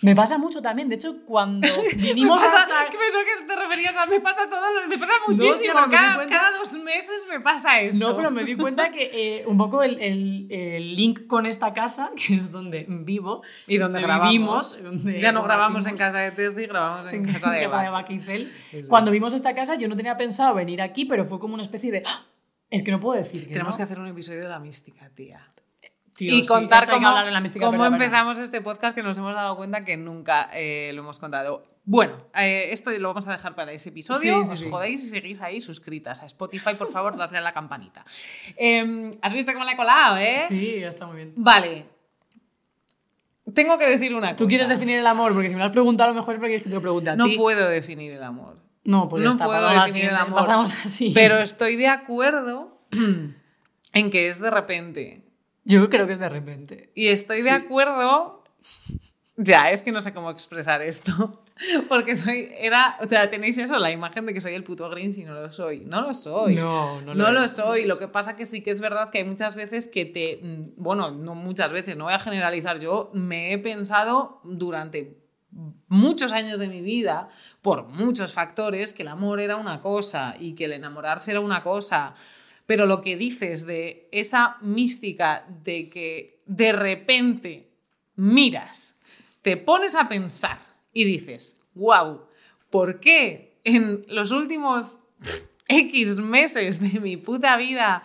[0.01, 3.55] Me pasa mucho también, de hecho, cuando Me vinimos pasa, hasta- que pensó que te
[3.55, 5.73] referías a me pasa todo, lo- me pasa muchísimo.
[5.87, 8.05] me cada, cuenta- cada dos meses me pasa esto.
[8.05, 11.71] No, pero me di cuenta que eh, un poco el, el- el link con esta
[11.73, 14.29] casa, que es donde vivo Y donde donde grabamos.
[14.33, 17.89] vivimos, donde ya no grabamos en casa de Terzi, grabamos en en casa de Eva.
[17.89, 18.51] Baquicel.
[18.89, 21.93] Cuando vimos esta casa, yo no tenía pensado venir aquí, pero fue como una especie
[21.93, 22.03] de.
[22.05, 22.25] ¡Ah!
[22.69, 23.77] Es que no puedo decir que Tenemos no.
[23.77, 25.49] que hacer un episodio de la mística, tía.
[26.15, 27.11] Tío, y sí, contar que cómo,
[27.59, 31.65] cómo empezamos este podcast que nos hemos dado cuenta que nunca eh, lo hemos contado.
[31.85, 34.41] Bueno, eh, esto lo vamos a dejar para ese episodio.
[34.41, 34.69] Sí, sí, Os sí.
[34.69, 38.05] jodéis y seguís ahí suscritas a Spotify, por favor, dadle a la campanita.
[38.55, 40.43] Em, ¿Has visto cómo la he colado, eh?
[40.47, 41.33] Sí, ya está muy bien.
[41.35, 41.85] Vale.
[43.53, 44.35] Tengo que decir una cosa.
[44.37, 45.33] ¿Tú quieres definir el amor?
[45.33, 47.15] Porque si me lo has preguntado, a lo mejor es porque te lo pregunte a
[47.15, 47.35] No ti.
[47.37, 48.57] puedo definir el amor.
[48.85, 50.39] No, pues ya no está, puedo definir el amor.
[50.39, 51.11] Pasamos así.
[51.13, 52.79] Pero estoy de acuerdo
[53.93, 55.22] en que es de repente.
[55.65, 56.91] Yo creo que es de repente.
[56.95, 58.43] Y estoy de acuerdo
[59.35, 61.31] Ya, es que no sé cómo expresar esto.
[61.89, 65.17] Porque soy, era, o sea, tenéis eso, la imagen de que soy el puto Grinch
[65.17, 65.83] y no lo soy.
[65.85, 66.55] No lo soy.
[66.55, 67.85] No, no lo No lo soy.
[67.85, 70.73] Lo que pasa que sí que es verdad que hay muchas veces que te, mm,
[70.77, 72.79] bueno, no muchas veces, no voy a generalizar.
[72.79, 75.23] Yo me he pensado durante
[75.87, 77.29] muchos años de mi vida,
[77.61, 81.63] por muchos factores, que el amor era una cosa y que el enamorarse era una
[81.63, 82.15] cosa.
[82.65, 87.69] Pero lo que dices de esa mística de que de repente
[88.15, 88.95] miras,
[89.41, 90.59] te pones a pensar
[90.93, 92.21] y dices, wow,
[92.69, 94.97] ¿por qué en los últimos
[95.67, 98.03] X meses de mi puta vida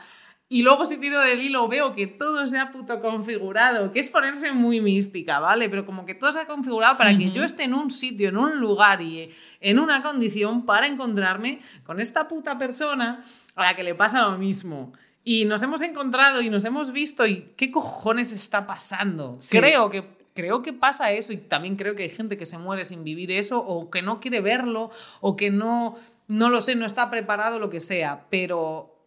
[0.51, 4.09] y luego si tiro del hilo veo que todo se ha puto configurado, que es
[4.09, 5.69] ponerse muy mística, ¿vale?
[5.69, 8.39] Pero como que todo se ha configurado para que yo esté en un sitio, en
[8.39, 9.31] un lugar y
[9.61, 13.23] en una condición para encontrarme con esta puta persona
[13.57, 14.95] a la que le pasa lo mismo.
[15.23, 19.37] Y nos hemos encontrado y nos hemos visto y qué cojones está pasando.
[19.41, 19.59] Sí.
[19.59, 22.85] Creo que creo que pasa eso y también creo que hay gente que se muere
[22.85, 25.97] sin vivir eso o que no quiere verlo o que no
[26.29, 28.98] no lo sé, no está preparado lo que sea, pero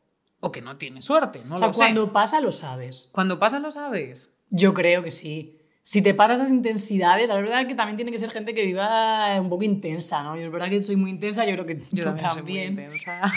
[0.42, 2.12] o que no tiene suerte, no o sea, lo cuando sé.
[2.12, 3.10] pasa lo sabes.
[3.14, 4.30] Cuando pasa lo sabes.
[4.50, 5.58] Yo creo que sí.
[5.84, 8.66] Si te pasas esas intensidades, la verdad es que también tiene que ser gente que
[8.66, 10.36] viva un poco intensa, ¿no?
[10.36, 12.54] Yo es verdad que soy muy intensa, yo creo que Yo tú también, soy muy
[12.54, 12.70] también.
[12.72, 13.22] intensa.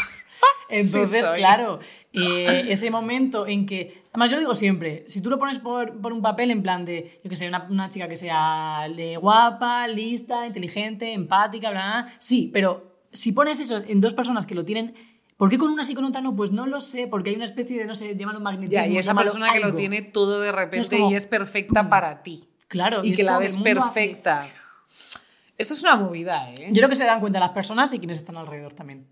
[0.68, 1.78] Entonces, claro,
[2.12, 4.04] eh, ese momento en que.
[4.12, 6.84] Además, yo lo digo siempre: si tú lo pones por, por un papel en plan
[6.84, 11.80] de, yo que sé, una, una chica que sea eh, guapa, lista, inteligente, empática, bla,
[11.80, 14.94] bla, bla, sí, pero si pones eso en dos personas que lo tienen.
[15.36, 16.36] ¿Por qué con una sí y con otra no?
[16.36, 18.82] Pues no lo sé, porque hay una especie de, no sé, llámalo magnetismo.
[18.84, 22.22] Ya, y esa persona que lo tiene todo de repente como, y es perfecta para
[22.22, 22.48] ti.
[22.68, 24.46] Claro, Y es que la ves hace- perfecta.
[25.58, 26.68] Eso es una movida, ¿eh?
[26.70, 29.06] Yo creo que se dan cuenta las personas y quienes están alrededor también.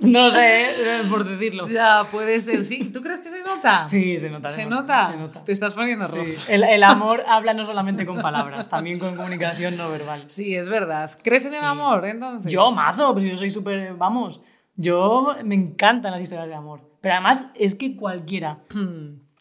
[0.00, 1.66] No sé, eh, por decirlo.
[1.68, 2.90] Ya, puede ser, sí.
[2.90, 3.84] ¿Tú crees que se nota?
[3.84, 4.50] Sí, se nota.
[4.50, 5.10] ¿Se nota?
[5.12, 5.44] Se nota.
[5.44, 6.24] Te estás poniendo rojo.
[6.24, 6.34] Sí.
[6.48, 10.24] El, el amor habla no solamente con palabras, también con comunicación no verbal.
[10.28, 11.10] Sí, es verdad.
[11.22, 12.50] ¿Crees en el amor, entonces?
[12.52, 13.94] Yo, mazo, pues yo soy súper.
[13.94, 14.40] Vamos,
[14.76, 16.80] yo me encantan las historias de amor.
[17.00, 18.60] Pero además es que cualquiera.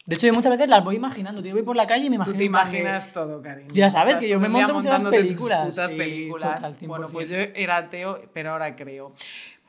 [0.06, 1.42] De hecho, yo muchas veces las voy imaginando.
[1.42, 2.34] Yo voy por la calle y me imagino.
[2.34, 3.70] Tú te imaginas todo, cariño.
[3.72, 5.68] Ya sabes que yo me monto muchas montándote tus películas.
[5.70, 6.56] putas Sí, películas.
[6.56, 6.88] total, 100%.
[6.88, 9.14] bueno, pues yo era ateo, pero ahora creo.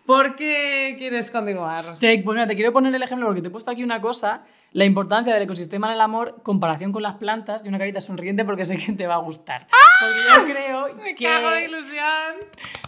[0.06, 1.98] ¿Por qué quieres continuar?
[1.98, 4.84] Te, pues te quiero poner el ejemplo porque te he puesto aquí una cosa, la
[4.84, 8.66] importancia del ecosistema en el amor, comparación con las plantas y una carita sonriente porque
[8.66, 9.66] sé que te va a gustar.
[10.00, 10.88] Porque yo creo ¡Ah!
[11.02, 12.34] Me que cago de ilusión.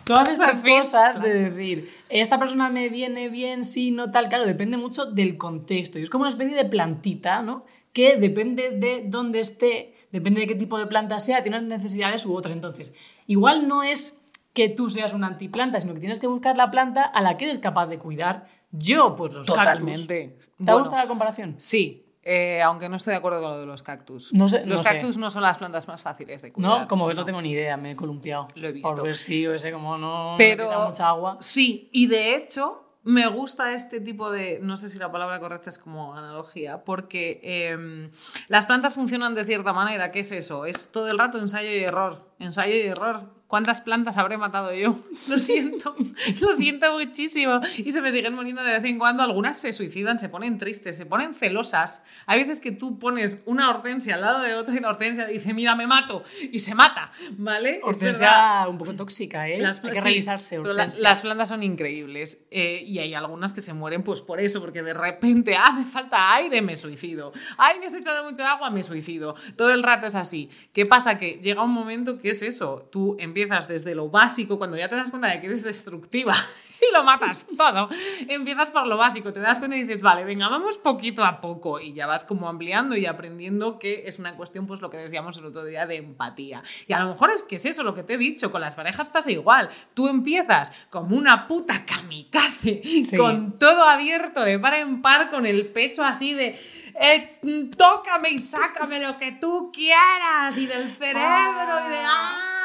[0.05, 4.45] todas estas fin, cosas de decir, esta persona me viene bien, sí, no tal, claro,
[4.45, 5.99] depende mucho del contexto.
[5.99, 7.65] Y es como una especie de plantita, ¿no?
[7.95, 12.27] Que depende de dónde esté, depende de qué tipo de planta sea, tiene unas necesidades
[12.27, 12.53] u otras.
[12.55, 12.93] Entonces,
[13.27, 14.21] igual no es
[14.57, 17.45] que tú seas una antiplanta, sino que tienes que buscar la planta a la que
[17.45, 18.49] eres capaz de cuidar.
[18.73, 20.31] Yo, pues los Totalmente.
[20.31, 20.47] cactus.
[20.49, 20.79] ¿Te Bueno.
[20.81, 21.55] gusta la comparación?
[21.59, 24.33] Sí, eh, aunque no estoy de acuerdo con lo de los cactus.
[24.33, 24.91] No sé- los no sé.
[24.95, 26.81] cactus no son las plantas más fáciles de cuidar.
[26.81, 28.49] No, como ves, no tengo ni idea, me he columpiado.
[28.57, 28.89] Lo he visto.
[28.95, 31.37] Por ver si yo sé como no Pero necesita mucha agua.
[31.41, 35.71] sí, y de hecho me gusta este tipo de, no sé si la palabra correcta
[35.71, 38.11] es como analogía, porque em,
[38.49, 40.11] las plantas funcionan de cierta manera.
[40.11, 40.65] ¿Qué es eso?
[40.67, 43.36] Es todo el rato ensayo y error, ensayo y error.
[43.47, 44.97] ¿Cuántas plantas habré matado yo?
[45.29, 45.95] Lo siento,
[46.41, 47.61] lo siento muchísimo.
[47.79, 49.23] Y se me siguen muriendo de vez en cuando.
[49.23, 52.03] Algunas se suicidan, se ponen tristes, se ponen celosas.
[52.27, 55.55] Hay veces que tú pones una hortensia al lado de otra y la hortensia dice,
[55.55, 56.25] mira, me mato.
[56.51, 57.77] Y se mata, ¿vale?
[57.77, 57.83] Es.
[57.85, 59.61] Hortensia un poco tóxica, ¿eh?
[59.61, 60.59] Las, Hay que sí, revisarse.
[60.61, 64.41] pero la- las plantas son increíbles eh, y hay algunas que se mueren pues por
[64.41, 67.33] eso, porque de repente, ah, me falta aire, me suicido.
[67.59, 69.37] Ay, me has echado mucha agua, me suicido.
[69.57, 70.51] Todo el rato es así.
[70.73, 71.17] ¿Qué pasa?
[71.17, 72.89] Que llega un momento que es eso.
[72.91, 76.35] Tú empiezas desde lo básico, cuando ya te das cuenta de que eres destructiva
[76.81, 77.89] y lo matas todo.
[78.29, 81.79] Empiezas por lo básico, te das cuenta y dices, vale, venga, vamos poquito a poco
[81.81, 85.37] y ya vas como ampliando y aprendiendo que es una cuestión, pues lo que decíamos
[85.37, 86.63] el otro día, de empatía.
[86.87, 88.75] Y a lo mejor es que es eso lo que te he dicho, con las
[88.75, 89.69] parejas pasa igual.
[89.95, 93.17] Tú empiezas como una puta kamikaze, Sí.
[93.17, 96.59] con todo abierto de par en par, con el pecho así de...
[97.01, 97.39] eh,
[97.77, 101.99] tócame y sácame lo que tú quieras y del cerebro y de...
[102.07, 102.63] ¡Ah!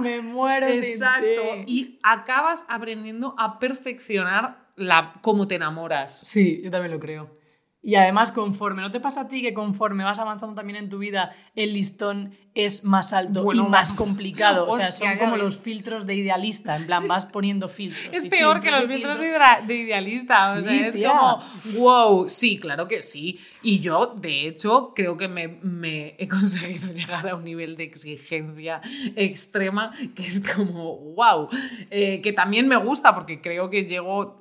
[0.00, 1.42] Me muero Exacto.
[1.66, 6.20] Y acabas aprendiendo a perfeccionar la, cómo te enamoras.
[6.24, 7.39] Sí, yo también lo creo.
[7.82, 10.98] Y además, conforme, ¿no te pasa a ti que conforme vas avanzando también en tu
[10.98, 14.66] vida, el listón es más alto Bueno, y más complicado?
[14.68, 15.42] O sea, son como ves.
[15.42, 18.10] los filtros de idealista, en plan, vas poniendo filtros.
[18.12, 20.54] Es peor que los filtros de, idealista.
[20.58, 21.10] O sea, Sí, es tía.
[21.10, 21.42] como,
[21.78, 23.40] wow, sí, claro que sí.
[23.62, 27.84] Y yo, de hecho, creo que me, me he conseguido llegar a un nivel de
[27.84, 28.82] exigencia
[29.16, 31.48] extrema que es como, wow.
[31.90, 34.38] Eh, que también me gusta porque creo que llego.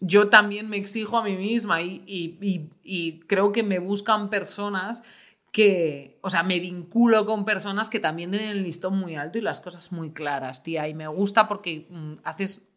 [0.00, 2.38] Yo también me exijo a mí misma y, y-
[2.82, 5.02] y- creo que me buscan personas
[5.52, 9.42] que, o sea, me vinculo con personas que también tienen el listón muy alto y
[9.42, 10.88] las cosas muy claras, tía.
[10.88, 12.69] Y me gusta porque mm, haces,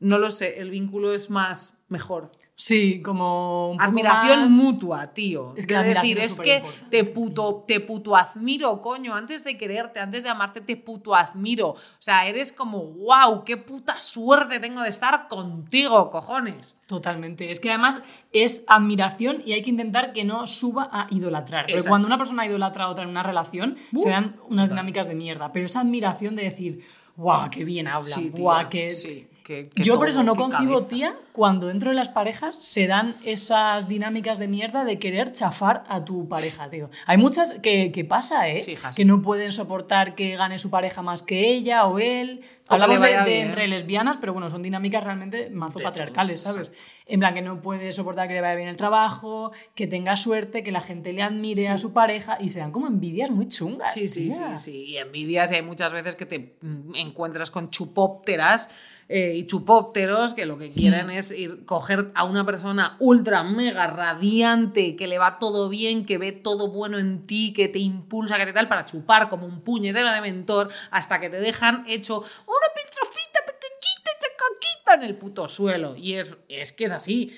[0.00, 2.30] no lo sé, el vínculo es más mejor.
[2.60, 3.70] Sí, como.
[3.70, 5.54] un poco Admiración más- mutua, tío.
[5.56, 9.14] Es que decir, es es que te puto, te puto admiro, coño.
[9.14, 11.68] Antes de quererte, antes de amarte, te puto admiro.
[11.68, 16.74] O sea, eres como, wow, qué puta suerte tengo de estar contigo, cojones.
[16.88, 17.48] Totalmente.
[17.52, 18.00] Es que además
[18.32, 21.60] es admiración y hay que intentar que no suba a idolatrar.
[21.62, 21.90] Porque Exacto.
[21.90, 25.14] cuando una persona idolatra a otra en una relación, Uh, se dan unas dinámicas de
[25.14, 25.52] mierda.
[25.52, 26.84] Pero esa admiración de decir,
[27.16, 28.90] guau, qué bien habla, Sí, guau, qué.
[28.90, 29.28] sí,
[29.76, 30.88] Yo por eso no concibo, cabeza.
[30.88, 35.84] tía, cuando dentro de las parejas se dan esas dinámicas de mierda de querer chafar
[35.88, 36.90] a tu pareja, tío.
[37.06, 38.60] Hay muchas que, que pasa, ¿eh?
[38.60, 42.42] Sí, que no pueden soportar que gane su pareja más que ella o él.
[42.68, 46.52] O Hablamos de, de entre lesbianas, pero bueno, son dinámicas realmente mazo De patriarcales, todo,
[46.52, 46.72] ¿sabes?
[47.06, 50.62] En plan, que no puede soportar que le vaya bien el trabajo, que tenga suerte,
[50.62, 53.94] que la gente le admire a su pareja y se dan como envidias muy chungas.
[53.94, 54.84] Sí, sí, sí, sí.
[54.84, 58.68] Y envidias, y hay muchas veces que te mm, encuentras con chupópteras
[59.08, 60.72] eh, y chupópteros que lo que Mm.
[60.74, 66.04] quieren es ir coger a una persona ultra mega radiante, que le va todo bien,
[66.04, 69.46] que ve todo bueno en ti, que te impulsa, que te tal, para chupar como
[69.46, 75.16] un puñetero de mentor hasta que te dejan hecho una pistrofita pequeñita, chacaquita en el
[75.16, 75.96] puto suelo.
[75.96, 77.32] Y es, es que es así.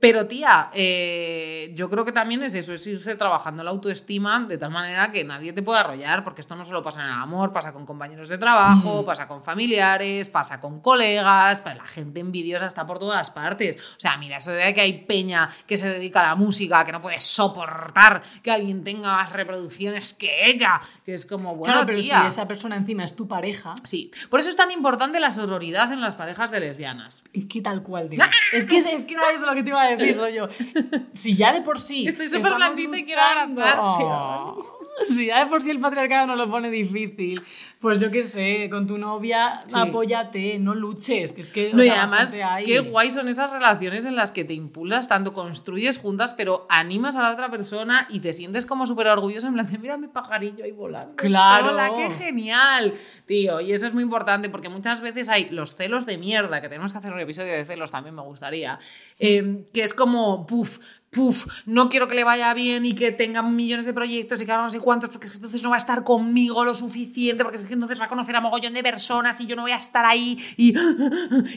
[0.00, 4.56] Pero tía, eh, yo creo que también es eso, es irse trabajando la autoestima de
[4.56, 7.52] tal manera que nadie te pueda arrollar, porque esto no solo pasa en el amor,
[7.52, 12.86] pasa con compañeros de trabajo, pasa con familiares, pasa con colegas, la gente envidiosa está
[12.86, 13.76] por todas partes.
[13.76, 16.92] O sea, mira, eso de que hay peña que se dedica a la música, que
[16.92, 21.86] no puede soportar que alguien tenga más reproducciones que ella, que es como, bueno, claro,
[21.86, 22.22] pero tía.
[22.22, 25.92] si esa persona encima es tu pareja, Sí, por eso es tan importante la sororidad
[25.92, 27.22] en las parejas de lesbianas.
[27.32, 28.24] es que tal cual, tío.
[28.52, 30.48] es que es, es que eso lo que te iba a decir, rollo.
[31.12, 32.06] Si ya de por sí.
[32.06, 34.04] Estoy súper blandita y quiero abrazarte.
[34.04, 34.79] Oh.
[35.08, 37.42] Si ya de por sí el patriarcado nos lo pone difícil,
[37.78, 39.78] pues yo qué sé, con tu novia Sí.
[39.78, 41.32] apóyate, no luches.
[41.32, 44.44] Que es que, No, y sea, además, qué guay son esas relaciones en las que
[44.44, 48.86] te impulsas tanto, construyes juntas, pero animas a la otra persona y te sientes como
[48.86, 51.16] súper orgulloso en plan de, mira mi pajarillo ahí volando.
[51.16, 51.70] Claro.
[51.70, 52.94] sola, qué genial,
[53.26, 53.60] tío.
[53.60, 56.92] Y eso es muy importante porque muchas veces hay los celos de mierda, que tenemos
[56.92, 58.78] que hacer un episodio de celos también, me gustaría,
[59.18, 60.78] eh, que es como, puf,
[61.10, 64.52] puf, no quiero que le vaya bien y que tenga millones de proyectos y que
[64.52, 67.42] haga no sé cuántos, porque es que entonces no va a estar conmigo lo suficiente,
[67.42, 69.72] porque es que entonces va a conocer a mogollón de personas y yo no voy
[69.72, 70.38] a estar ahí.
[70.56, 70.72] Y,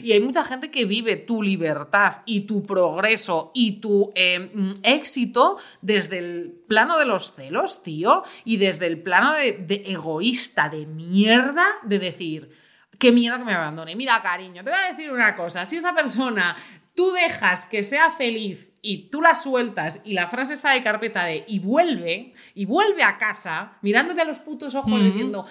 [0.02, 5.58] y hay mucha gente que vive tu libertad y tu progreso y tu mm, éxito
[5.80, 10.86] desde el plano de los celos, tío, y desde el plano de, de egoísta, de
[10.86, 12.50] mierda, de decir,
[12.98, 13.94] qué miedo que me abandone.
[13.94, 16.56] Mira, cariño, te voy a decir una cosa, si esa persona
[16.94, 21.24] tú dejas que sea feliz y tú la sueltas y la frase está de carpeta
[21.24, 25.44] de y vuelve, y vuelve a casa mirándote a los putos ojos diciendo,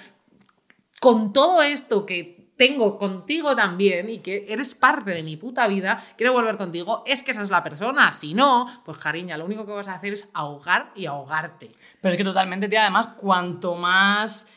[1.00, 6.02] con todo esto que tengo contigo también y que eres parte de mi puta vida,
[6.18, 8.12] quiero volver contigo, es que esa es la persona.
[8.12, 11.72] Si no, pues cariña, lo único que vas a hacer es ahogar y ahogarte.
[12.02, 14.50] Pero es que totalmente, tía, además, cuanto más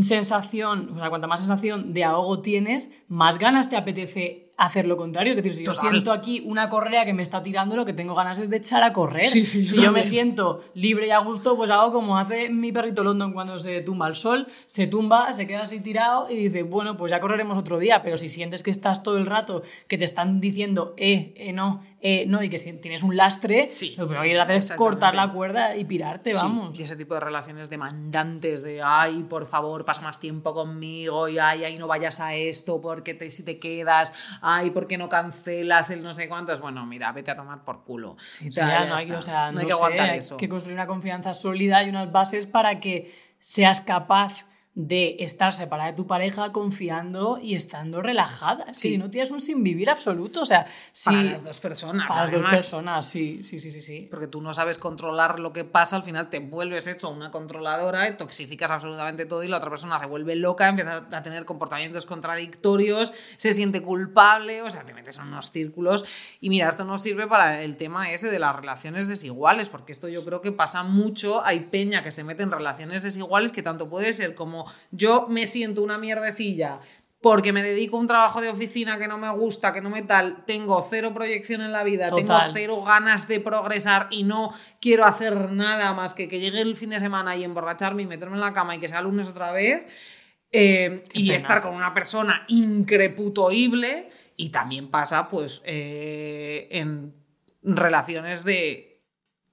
[0.00, 4.96] sensación, o sea, cuanta más sensación de ahogo tienes, más ganas te apetece hacer lo
[4.96, 5.32] contrario.
[5.32, 8.14] Es decir, si yo siento aquí una correa que me está tirando, lo que tengo
[8.14, 9.24] ganas es de echar a correr.
[9.24, 12.70] Sí, sí, si yo me siento libre y a gusto, pues hago como hace mi
[12.72, 16.62] perrito London cuando se tumba al sol, se tumba, se queda así tirado y dice,
[16.62, 18.02] bueno, pues ya correremos otro día.
[18.02, 21.82] Pero si sientes que estás todo el rato, que te están diciendo, eh, eh, no,
[22.00, 24.72] eh, no, y que si tienes un lastre, Sí, lo que voy a hacer es
[24.72, 26.78] cortar la cuerda y pirarte, Sí, vamos.
[26.78, 31.38] y ese tipo de relaciones demandantes de, ay, por favor, pasa más tiempo conmigo, y
[31.38, 34.12] ay, ay, no vayas a esto, porque te, si te quedas,
[34.46, 36.60] ay, porque no cancelas el no sé cuántos.
[36.60, 38.16] Bueno, mira, vete a tomar por culo.
[38.18, 39.18] Sí, O sea, tía, ya no hay, está.
[39.18, 40.36] o sea, No no hay que sé, aguantar hay eso.
[40.36, 45.90] que construir una confianza sólida y unas bases para que seas capaz de estar separada
[45.90, 48.74] de tu pareja confiando y estando relajada.
[48.74, 48.90] Sí.
[48.90, 52.22] Si no tienes un sin vivir absoluto, o sea, si Para las dos personas, para
[52.22, 54.08] las dos personas, sí, sí, sí, sí, sí.
[54.10, 58.08] Porque tú no sabes controlar lo que pasa, al final te vuelves hecho una controladora,
[58.08, 62.04] y toxificas absolutamente todo y la otra persona se vuelve loca, empieza a tener comportamientos
[62.04, 66.04] contradictorios, se siente culpable, o sea, te metes en unos círculos.
[66.40, 70.08] Y mira, esto nos sirve para el tema ese de las relaciones desiguales, porque esto
[70.08, 73.88] yo creo que pasa mucho, hay peña que se mete en relaciones desiguales que tanto
[73.88, 76.80] puede ser como yo me siento una mierdecilla
[77.20, 80.02] porque me dedico a un trabajo de oficina que no me gusta, que no me
[80.02, 85.06] tal, tengo cero proyección en la vida, tengo cero ganas de progresar y no quiero
[85.06, 88.42] hacer nada más que que llegue el fin de semana y emborracharme y meterme en
[88.42, 89.86] la cama y que sea lunes otra vez
[90.52, 91.36] eh, y pena.
[91.36, 97.14] estar con una persona increputoible y también pasa pues eh, en
[97.62, 99.00] relaciones de...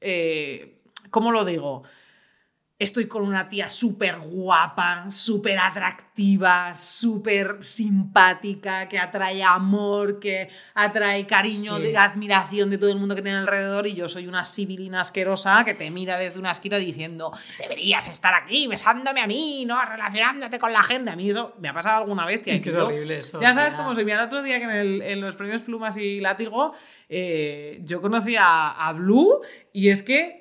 [0.02, 1.84] eh, ¿Cómo lo digo?
[2.84, 11.26] Estoy con una tía súper guapa, súper atractiva, súper simpática, que atrae amor, que atrae
[11.28, 11.84] cariño, Sí.
[11.84, 15.64] de admiración de todo el mundo que tiene alrededor y yo soy una sibilina asquerosa
[15.64, 20.58] que te mira desde una esquina diciendo deberías estar aquí besándome a mí, no relacionándote
[20.58, 21.12] con la gente.
[21.12, 22.56] A mí eso me ha pasado alguna vez, tía.
[22.56, 24.06] Es que es horrible eso, Ya sabes cómo soy.
[24.06, 26.74] Mira, el otro día que en, el- en los premios Plumas y Látigo
[27.10, 30.41] eh, yo conocí a, a Blue y es que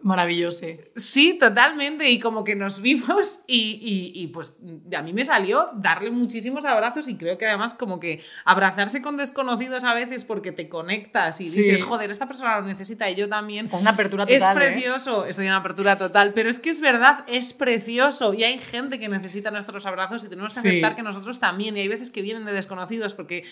[0.00, 0.64] Maravilloso.
[0.94, 2.08] Sí, totalmente.
[2.08, 3.80] Y como que nos vimos y,
[4.14, 4.56] y- y, pues
[4.96, 9.16] a mí me salió darle muchísimos abrazos y creo que además como que abrazarse con
[9.16, 11.62] desconocidos a veces porque te conectas y Sí.
[11.62, 13.64] dices, joder, esta persona lo necesita y yo también.
[13.64, 14.56] Estás en apertura Es total.
[14.56, 14.60] ¿eh?
[14.70, 19.00] precioso, estoy en apertura total, pero es que es verdad, es precioso y hay gente
[19.00, 20.68] que necesita nuestros abrazos y tenemos que Sí.
[20.68, 23.42] aceptar que nosotros también y hay veces que vienen de desconocidos porque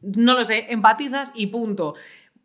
[0.00, 1.94] no lo sé, empatizas y punto.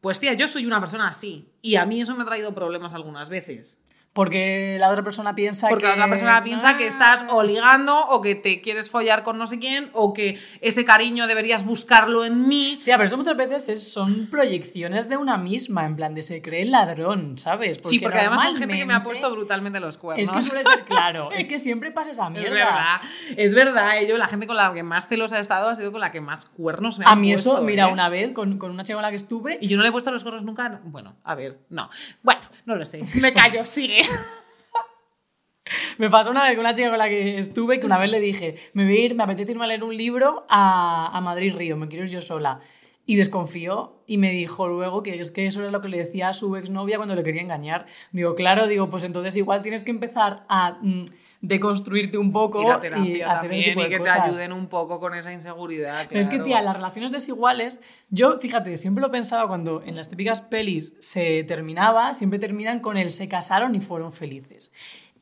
[0.01, 2.95] Pues tía, yo soy una persona así y a mí eso me ha traído problemas
[2.95, 3.79] algunas veces.
[4.13, 5.87] Porque la otra persona piensa Porque que...
[5.87, 6.87] la otra persona piensa que Ah.
[6.87, 10.83] estás o ligando o que te quieres follar con no sé quién o que ese
[10.83, 12.81] cariño deberías buscarlo en mí.
[12.83, 16.41] Tía, pero eso muchas veces es- son proyecciones de una misma, en plan de se
[16.41, 17.77] cree ladrón, ¿sabes?
[17.83, 20.27] sí, porque además son gente que me ha puesto brutalmente los cuernos.
[20.27, 22.47] Es que suele ser claro, es que siempre pasa esa mierda.
[22.47, 23.01] Es verdad,
[23.37, 23.97] es verdad.
[23.97, 26.11] eh, Yo, la gente con la que más celos ha estado ha sido con la
[26.11, 27.93] que más cuernos me A ha mí eso, puesto, mira, ¿eh?
[27.93, 29.91] una vez con, con una chica con la que estuve, Y yo no le he
[29.93, 30.81] puesto los cuernos nunca.
[30.83, 31.89] Bueno, a ver, no.
[32.23, 33.03] Bueno, no lo sé.
[33.21, 34.00] Me callo, sigue.
[35.97, 38.19] me pasó una vez con una chica con la que estuve que una vez le
[38.19, 41.77] dije, me voy a ir, me apetece irme a leer un libro a, Madrid Río,
[41.77, 42.59] me quiero ir yo sola.
[43.05, 46.29] Y desconfió y me dijo luego que es que eso era lo que le decía
[46.29, 47.87] a su exnovia cuando le quería engañar.
[48.11, 51.05] Digo, claro, digo, pues entonces igual tienes que empezar a mm,
[51.41, 54.53] deconstruirte un poco Y la y terapia hacer también tipo y de que te ayuden
[54.53, 56.05] un poco con esa inseguridad.
[56.07, 60.09] Pero es que, tía, las relaciones desiguales, yo, fíjate, siempre lo pensaba cuando en las
[60.09, 64.71] típicas pelis se terminaba, siempre terminan con el se casaron y fueron felices.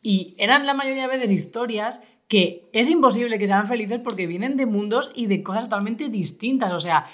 [0.02, 4.56] Y eran la mayoría de veces historias que es imposible que sean felices porque vienen
[4.56, 6.72] de mundos y de cosas totalmente distintas.
[6.72, 7.08] O sea,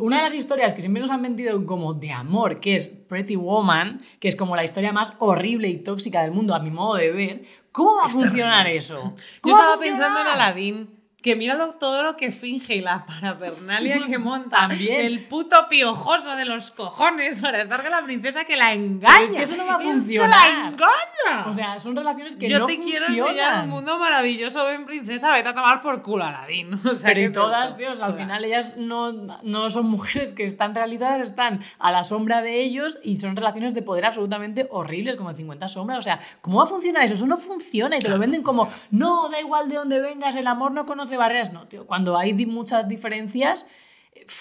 [0.00, 3.36] una de las historias que siempre nos han vendido como de amor, que es Pretty
[3.36, 6.96] Woman, que es como la historia más horrible y tóxica del mundo a mi modo
[6.96, 7.44] de ver,
[7.76, 9.12] ¿cómo va a funcionar eso?
[9.14, 10.26] Yo ¿Cómo va a estaba pensando en?
[10.26, 10.95] Aladdin.
[11.26, 14.68] Que míralo todo lo que finge y la parafernalia que monta.
[14.68, 15.00] También.
[15.06, 19.24] El puto piojoso de los cojones para estar con la princesa que la engaña.
[19.24, 20.30] Es que eso no va a Es que funcionar.
[20.30, 21.46] la engaña.
[21.48, 25.32] O sea, son relaciones que Yo no te quiero enseñar un mundo maravilloso, ven princesa,
[25.32, 26.74] vete a tomar por culo Aladdin.
[26.86, 27.76] O sea, Pero ¿qué y es todas?
[27.76, 28.22] Dios, al Todas.
[28.22, 33.00] final ellas no, no son mujeres que están realizadas, están a la sombra de ellos
[33.02, 35.98] y son relaciones de poder absolutamente horribles, como 50 sombras.
[35.98, 37.14] O sea, ¿cómo va a funcionar eso?
[37.14, 40.46] Eso no funciona y te lo venden como, no, da igual de dónde vengas, el
[40.46, 41.52] amor no conoce barreras.
[41.52, 43.66] No, tío, cuando hay muchas diferencias,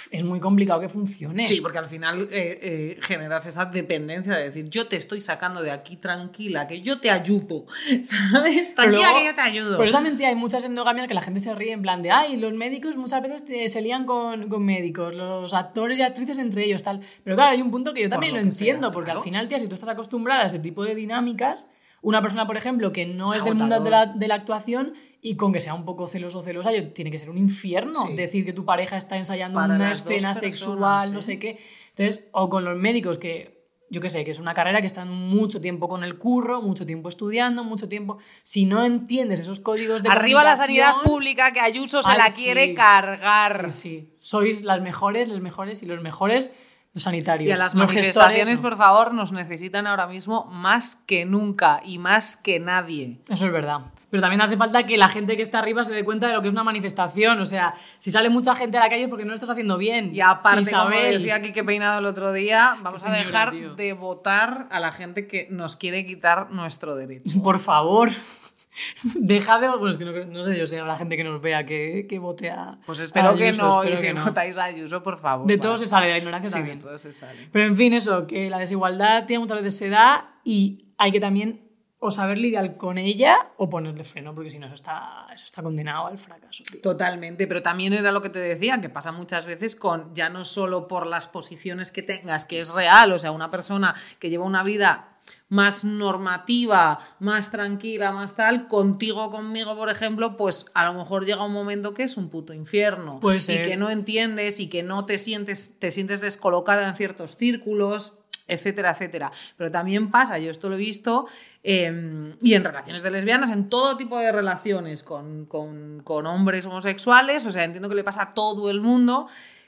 [0.10, 1.46] es muy complicado que funcione.
[1.46, 5.62] Sí, porque al final eh, eh, generas esa dependencia de decir, yo te estoy sacando
[5.62, 7.66] de aquí tranquila, que yo te ayudo,
[8.02, 8.72] ¿sabes?
[8.76, 9.78] Pero Tranquila luego- que yo te ayudo.
[9.78, 12.38] Pero también tía, hay muchas endogamias que la gente se ríe en plan de, ay,
[12.38, 16.64] los médicos muchas veces te- se lían con, con médicos, los actores y actrices entre
[16.66, 17.02] ellos, tal.
[17.24, 19.20] Pero claro, hay un punto que yo también lo entiendo, sea, porque claro.
[19.20, 21.68] al final, tía, si tú estás acostumbrada a ese tipo de dinámicas,
[22.02, 24.94] una persona, por ejemplo, que no Es es, del mundo de la, de la actuación
[25.28, 28.00] y con que sea un poco celoso o celosa, yo- tiene que ser un infierno
[28.06, 28.14] Sí.
[28.16, 31.22] decir que tu pareja está ensayando Para una escena personas, sexual, no ¿eh?
[31.24, 31.60] sé qué.
[31.96, 33.56] Entonces, o con los médicos que
[33.90, 36.86] yo qué sé, que es una carrera que están mucho tiempo con el curro, mucho
[36.86, 38.18] tiempo estudiando, mucho tiempo.
[38.44, 42.30] Si no entiendes esos códigos de Arriba la sanidad pública, que Ayuso se Ay, la
[42.32, 42.44] sí.
[42.44, 43.72] quiere cargar.
[43.72, 44.16] Sí, sí.
[44.20, 46.54] Sois las mejores, los mejores y los mejores
[46.94, 47.50] los sanitarios.
[47.50, 52.38] Y a las manifestaciones, por favor, nos necesitan ahora mismo más que nunca y más
[52.38, 53.20] que nadie.
[53.30, 53.82] Eso es verdad.
[54.16, 56.42] Pero también hace falta que la gente que está arriba se dé cuenta de lo
[56.42, 57.38] que es una manifestación.
[57.42, 59.78] O sea, si sale mucha gente a la calle es porque no lo estás haciendo
[59.78, 60.16] bien.
[60.16, 63.92] Y aparte, como Isabel, decía aquí que peinado el otro día, vamos a dejar de
[63.92, 67.44] votar a la gente que nos quiere quitar nuestro derecho.
[67.44, 68.10] Por favor.
[69.04, 69.68] Deja de.
[69.68, 72.06] Bueno, es que no, no sé yo si a la gente que nos vea que,
[72.10, 72.78] que vote a.
[72.86, 74.24] Pues espero a que Ayuso, no, espero y si no.
[74.26, 75.48] votáis a Ayuso, por favor.
[75.48, 75.86] De todo basta.
[75.88, 76.80] se sale, de la ignorancia Sí, de también.
[76.80, 77.50] todo se sale.
[77.52, 81.20] Pero en fin, eso, que la desigualdad tiene muchas veces se da y hay que
[81.20, 81.65] también
[82.06, 85.62] o saber lidiar con ella o ponerle freno, porque si no, eso está, eso está
[85.64, 86.64] condenado al fracaso.
[86.64, 86.82] tío.
[86.82, 90.46] Totalmente, pero también era lo que te decía, que pasa muchas veces con ya no
[90.46, 94.46] solo por las posiciones que tengas, que es real, o sea, una persona que lleva
[94.46, 95.12] una vida
[95.48, 101.46] más normativa, más tranquila, más tal, contigo, conmigo, por ejemplo, pues a lo mejor llega
[101.46, 103.62] un momento que es un puto infierno Puede y ser.
[103.68, 108.18] que no entiendes y que no te sientes, te sientes descolocada en ciertos círculos
[108.48, 109.32] etcétera, etcétera.
[109.58, 111.28] Pero también pasa, yo esto lo he visto,
[111.64, 116.66] eh, y en relaciones de lesbianas, en todo tipo de relaciones con, con- con hombres
[116.66, 119.28] homosexuales, o sea, entiendo que le pasa a todo el mundo,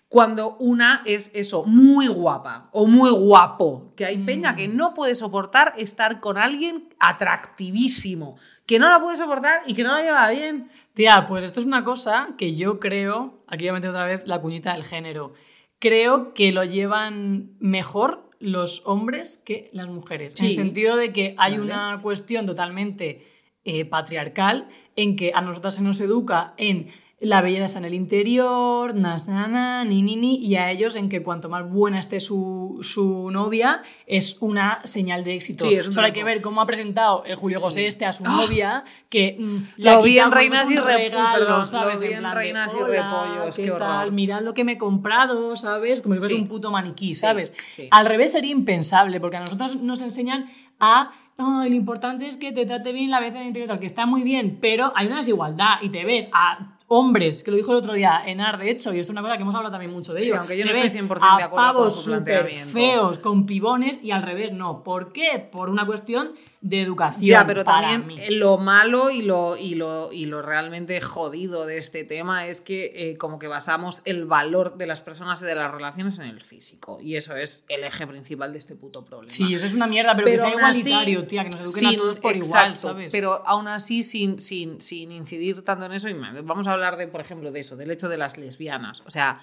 [0.09, 3.91] cuando una es eso, muy guapa o muy guapo.
[3.97, 9.17] Que hay peña que no puede soportar estar con alguien atractivísimo, que no la puede
[9.17, 10.69] soportar y que no la lleva bien.
[10.93, 14.21] Tía, pues esto es una cosa que yo creo, aquí voy a meter otra vez
[14.25, 15.33] la cuñita del género,
[15.79, 20.39] creo que lo llevan mejor los hombres que las mujeres.
[20.39, 21.63] En el sentido de que hay Vale.
[21.63, 23.25] una cuestión totalmente
[23.63, 26.87] eh, patriarcal en que a nosotras se nos educa en
[27.19, 30.95] la belleza está en el interior, nas, na, na, ni, ni, ni, y a ellos
[30.95, 35.67] en que cuanto más buena esté su, su novia es una señal de éxito.
[35.67, 37.63] Sí, es un Solo hay que ver cómo ha presentado el Julio Sí.
[37.63, 38.29] José este a su ¡Ah!
[38.29, 42.77] novia, que mm, Lo vi en Reinas y perdón, lo vi en de, Reinas y
[42.77, 43.81] "Hola, Repollos, ¿qué qué tal?
[43.81, 44.11] horror".
[44.11, 46.01] Mirad lo que me he comprado, ¿sabes?
[46.01, 46.41] Como si fuese Sí.
[46.41, 47.51] un puto maniquí, ¿sabes?
[47.69, 47.87] sí.
[47.89, 51.13] Al revés sería impensable, porque a nosotros nos enseñan a.
[51.39, 54.05] "Ay, lo importante es que te trate bien la belleza del interior, tal, que está
[54.05, 57.77] muy bien, pero hay una desigualdad y te ves a hombres, que lo dijo el
[57.79, 60.13] otro día Enar, de hecho, y esto es una cosa que hemos hablado también mucho
[60.13, 60.39] de Sí, ello.
[60.39, 62.71] aunque yo no estoy ves 100% de acuerdo con su planteamiento.
[62.73, 64.83] feos, con pibones, y al revés no.
[64.83, 65.47] ¿Por qué?
[65.51, 66.31] Por una cuestión
[66.69, 67.25] de educación.
[67.25, 68.19] Ya, pero para también mí.
[68.19, 72.61] eh, lo malo y lo, y, lo, y lo realmente jodido de este tema es
[72.61, 76.25] que eh, como que basamos el valor de las personas y de las relaciones en
[76.25, 76.99] el físico.
[77.01, 79.31] Y eso es el eje principal de este puto problema.
[79.31, 81.87] Sí, eso es una mierda, pero, que sea aún así, igualitario, tía, que nos eduquen
[81.87, 83.11] a todos por igual, ¿sabes?
[83.11, 86.13] Pero aún así, sin, sin, sin incidir tanto en eso, y
[86.43, 89.03] vamos a hablar de, por ejemplo, de eso, del hecho de las lesbianas.
[89.05, 89.41] O sea,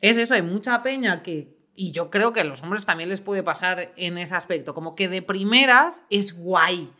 [0.00, 1.61] es eso, hay mucha peña que.
[1.74, 4.74] Y yo creo que a los hombres también les puede pasar en ese aspecto.
[4.74, 6.92] Como que de primeras es guay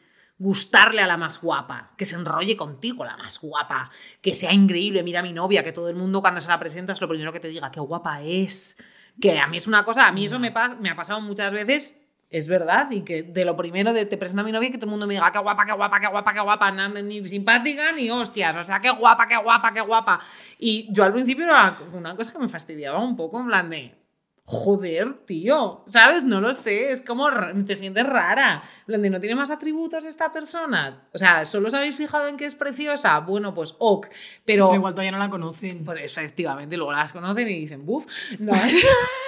[0.43, 5.05] gustarle a la más guapa, que se enrolle contigo la más guapa, que sea increíble,
[5.05, 7.33] mira a mi novia, que todo el mundo cuando se la presenta es lo primero
[7.33, 8.77] que te diga, qué guapa es.
[9.21, 12.03] Que a mí es una cosa, a mí eso me, me ha pasado muchas veces,
[12.29, 14.79] es verdad, y que de lo primero de te presento a mi novia y que
[14.79, 17.93] todo el mundo me diga, qué guapa, qué guapa, qué guapa, qué guapa, ni simpática
[17.93, 20.19] ni hostias, o sea, qué guapa, qué guapa, qué guapa.
[20.59, 24.02] Y yo al principio era una cosa que me fastidiaba un poco, en plan de,
[24.45, 26.25] Joder, tío, ¿sabes?
[26.25, 27.29] No lo sé, es como
[27.65, 28.63] te sientes rara.
[28.89, 31.09] ¿No tiene más atributos esta persona?
[31.15, 33.21] O sea, ¿solo os habéis fijado en que es preciosa?
[33.21, 34.09] Bueno, pues ok,
[34.45, 34.67] pero...
[34.67, 35.85] Pero igual todavía no la conocen.
[35.85, 38.07] Pues efectivamente, luego las conocen y dicen, buf,
[38.41, 38.53] no,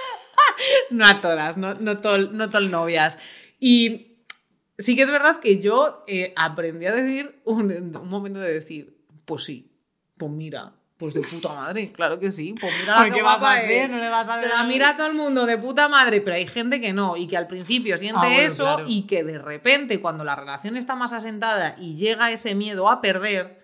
[0.90, 3.18] no a todas, no, no, tol, no tol novias.
[3.60, 4.18] Y
[4.76, 8.98] sí que es verdad que yo eh, aprendí a decir, un, un momento de decir,
[9.24, 9.78] pues sí,
[10.16, 10.74] pues mira,
[11.05, 13.90] pues de puta madre, claro que sí, pues mira Porque qué vas a hacer, es.
[13.90, 16.94] no le vas a mira todo el mundo de puta madre, pero hay gente que
[16.94, 18.84] no, y que al principio siente Ah, bueno, eso claro.
[18.86, 23.02] y que de repente cuando la relación está más asentada y llega ese miedo a
[23.02, 23.61] perder,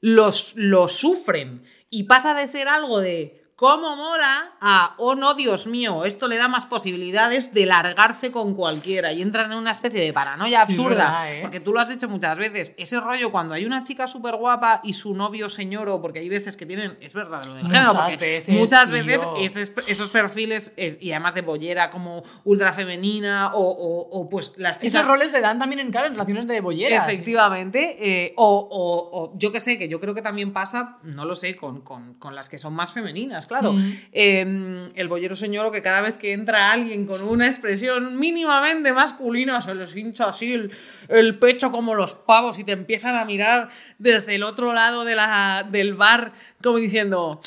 [0.00, 5.68] los, lo sufren y pasa de ser algo de cómo mola a oh no, Dios
[5.68, 10.00] mío, esto le da más posibilidades de largarse con cualquiera y entran en una especie
[10.00, 10.96] de paranoia Sí, absurda.
[10.96, 11.38] verdad, ¿eh?
[11.42, 14.80] Porque tú lo has dicho muchas veces, ese rollo cuando hay una chica súper guapa
[14.82, 18.18] y su novio señoro, porque hay veces que tienen, es verdad lo del Muchas género,
[18.18, 24.08] veces, muchas veces ese- esos perfiles, y además de bollera como ultra femenina o, o-
[24.20, 24.94] o, pues las chicas...
[24.96, 27.06] Esos roles se dan también en, claro, en relaciones de bolleras.
[27.06, 31.24] Efectivamente, eh, o, o- o yo que sé, que yo creo que también pasa, no
[31.26, 33.72] lo sé, con, con- con las que son más femeninas, claro.
[33.74, 33.92] Mm.
[34.12, 39.60] Eh, el bollero señoro que cada vez que entra alguien con una expresión mínimamente masculina
[39.60, 40.72] se les hincha así el,
[41.08, 45.14] el pecho como los pavos y te empiezan a mirar desde el otro lado de
[45.14, 46.32] la, del bar
[46.62, 47.40] como diciendo...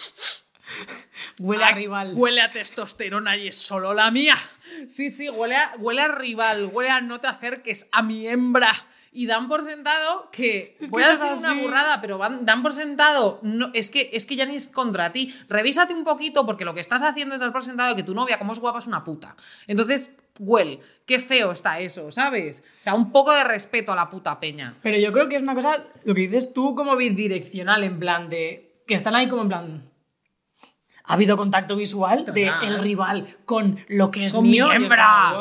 [1.39, 2.13] Huele a "Ay, rival.
[2.15, 4.35] Huele a testosterona y es solo la mía.
[4.89, 8.69] Sí, sí, huele a, huele a rival, huele a no te acerques a mi hembra.
[9.17, 10.77] Y dan por sentado que.
[10.81, 13.39] Es voy que a decir una burrada, pero van- dan por sentado.
[13.43, 15.33] No, es, que, es que ya ni es contra ti.
[15.47, 18.37] Revísate un poquito, porque lo que estás haciendo es dar por sentado que tu novia,
[18.37, 19.35] como es guapa, es una puta.
[19.67, 22.61] Entonces, Well, qué feo está eso, ¿sabes?
[22.81, 24.75] O sea, un poco de respeto a la puta peña.
[24.83, 28.27] Pero yo creo que es una cosa, lo que dices tú, como bidireccional, en plan
[28.27, 28.81] de.
[28.85, 29.89] que están ahí como en plan.
[31.07, 32.63] Ha habido contacto visual de Total.
[32.67, 34.71] el rival con lo que es Con mi mío.
[34.71, 35.33] hembra.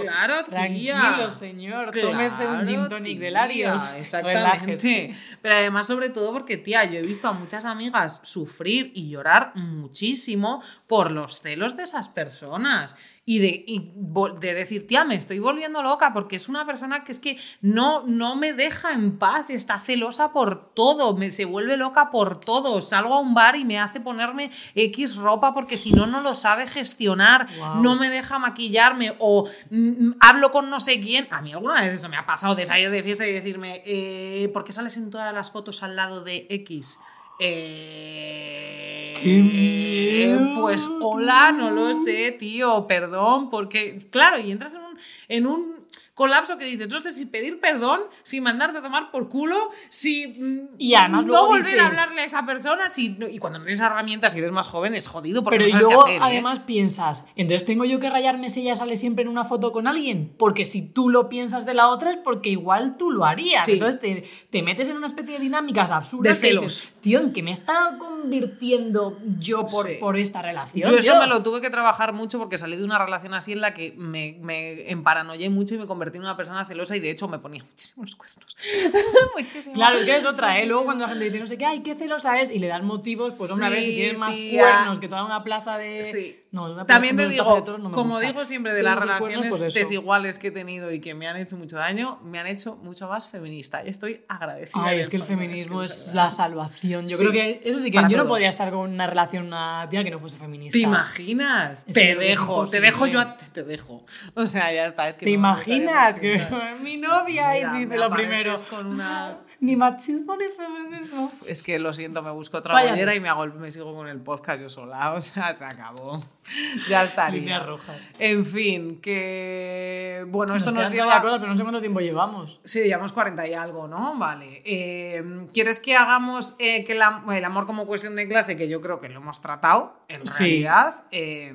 [0.00, 0.98] Claro, tía.
[1.00, 1.90] Tranquilo, señor.
[1.90, 3.92] Tómese un gin Claro, tonic de Larios.
[3.94, 4.40] Exactamente.
[4.42, 5.14] Relájese.
[5.42, 9.52] Pero además, sobre todo porque, tía, yo he visto a muchas amigas sufrir y llorar
[9.54, 12.96] muchísimo por los celos de esas personas.
[13.28, 13.92] Y de, y
[14.38, 18.04] de decir, tía, me estoy volviendo loca porque es una persona que es que no,
[18.06, 22.80] no me deja en paz, está celosa por todo, me, se vuelve loca por todo.
[22.82, 26.36] Salgo a un bar y me hace ponerme X ropa porque si no, no lo
[26.36, 27.48] sabe gestionar,
[27.82, 31.26] no me deja maquillarme o mm, hablo con no sé quién.
[31.32, 34.48] A mí alguna vez eso me ha pasado de salir de fiesta y decirme, eh,
[34.52, 37.00] ¿por qué sales en todas las fotos al lado de X?
[37.38, 40.60] Eh, ¡Qué miedo!
[40.60, 45.75] Pues hola, no lo sé, tío, perdón, porque claro, y entras en un, en un
[46.16, 50.26] colapso que dices, no sé si pedir perdón, si mandarte a tomar por culo, si
[50.28, 53.66] mm, Y además no volver dices- a hablarle a esa persona, si, y cuando no
[53.66, 56.12] tienes herramientas, si eres más joven, es jodido porque Pero no y sabes luego qué
[56.16, 56.22] hacer.
[56.22, 56.26] ¿eh?
[56.32, 59.86] además piensas, entonces tengo yo que rayarme si ella sale siempre en una foto con
[59.86, 63.64] alguien, porque si tú lo piensas de la otra es porque igual tú lo harías.
[63.66, 63.72] Sí.
[63.74, 66.62] Entonces te, te metes en una especie de dinámicas absurdas De celos.
[66.64, 69.96] dices, tío, ¿en qué me está convirtiendo yo por, Sí.
[70.00, 70.90] por esta relación?
[70.90, 71.20] Yo eso tío?".
[71.20, 73.92] me lo tuve que trabajar mucho porque salí de una relación así en la que
[73.98, 77.38] me, me emparanoyé mucho y me convertí en una persona celosa y de hecho me
[77.38, 78.56] ponía muchísimos cuernos.
[79.36, 79.76] Muchísimos.
[79.76, 80.66] Claro, es que es otra, ¿eh?
[80.66, 82.84] Luego cuando la gente dice, no sé qué, ay, qué celosa es, y le dan
[82.86, 84.60] motivos, pues hombre, a ver, si Sí, tienes más tía.
[84.62, 86.04] cuernos que toda una plaza de...
[86.04, 86.40] Sí.
[86.52, 88.26] No, También te digo, no como gusta.
[88.28, 91.76] digo siempre de las relaciones desiguales que he tenido y que me han hecho mucho
[91.76, 94.82] daño, me han hecho mucho más feminista y estoy agradecida.
[94.84, 97.08] Ay, es que el feminismo es la salvación.
[97.08, 98.28] Yo Sí, creo que eso sí que yo no todo.
[98.28, 100.72] podría estar con una relación una tía que no fuese feminista.
[100.78, 101.84] ¿Te imaginas?
[101.86, 104.04] Es te dejo, te dejo yo a- te, te dejo.
[104.34, 105.08] O sea, ya está.
[105.08, 106.40] Es que ¿Te no imaginas que
[106.82, 108.54] mi novia y dice lo primero?
[108.70, 111.32] con una- Ni machismo ni feminismo.
[111.46, 113.00] Es que lo siento, me busco otra sí.
[113.16, 115.12] y me, hago, me sigo con el podcast yo sola.
[115.16, 116.22] O sea, se acabó.
[116.88, 117.40] Ya estaría.
[117.40, 117.96] Líneas rojas.
[118.18, 120.24] En fin, que.
[120.28, 121.20] Bueno, esto nos lleva.
[121.20, 122.60] cosas, pero no sé cuánto tiempo llevamos.
[122.64, 124.16] Sí, llevamos 40 y algo, ¿no?
[124.18, 124.62] Vale.
[124.64, 125.22] Eh,
[125.52, 129.00] ¿Quieres que hagamos eh, que la- el amor como cuestión de clase, que yo creo
[129.00, 130.44] que lo hemos tratado, en Sí.
[130.44, 131.04] realidad?
[131.10, 131.52] eh,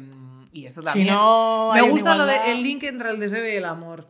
[0.54, 1.14] y esto Si también.
[1.16, 4.06] no Me gusta lo igualdad- del link entre el deseo y el amor.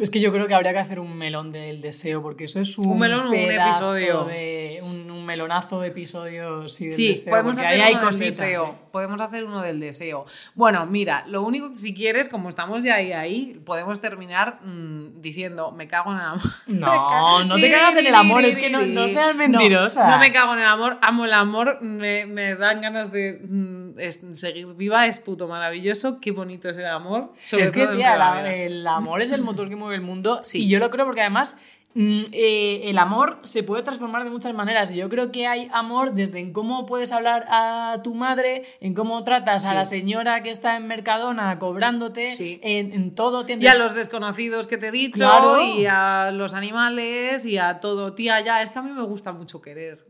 [0.00, 2.76] Es que yo creo que habría que hacer un melón del deseo, porque eso es
[2.76, 4.24] un, Un melón o un episodio.
[4.24, 8.08] de- un melonazo de episodios sí, del Sí, deseo, podemos hacer ahí hay uno del
[8.08, 8.38] cositas.
[8.38, 8.64] deseo.
[8.64, 8.86] ¿eh?
[8.92, 10.24] Podemos hacer uno del deseo.
[10.54, 15.20] Bueno, mira, lo único que si quieres, como estamos ya ahí, ahí podemos terminar mm,
[15.20, 16.40] diciendo, me cago en el amor.
[16.66, 20.04] No, no te cagas en el amor, es que no, no seas mentirosa.
[20.06, 23.40] No, no me cago en el amor, amo el amor, me, me dan ganas de
[23.46, 27.32] mm, es- seguir viva, es puto maravilloso, qué bonito es el amor.
[27.44, 30.40] sobre es que, todo tía, la- el amor es el motor que mueve el mundo.
[30.44, 30.64] Sí.
[30.64, 31.56] Y yo lo creo porque además
[31.98, 34.92] eh, el amor se puede transformar de muchas maneras.
[34.94, 38.92] Y yo creo que hay amor desde en cómo puedes hablar a tu madre, en
[38.94, 39.70] cómo tratas Sí.
[39.70, 42.60] a la señora que está en Mercadona cobrándote, Sí.
[42.62, 43.42] en, en todo.
[43.42, 45.62] Y tienes- a los desconocidos que te he dicho, Claro.
[45.62, 48.12] y a los animales, y a todo.
[48.14, 50.06] Tía, ya, es que a mí me gusta mucho querer.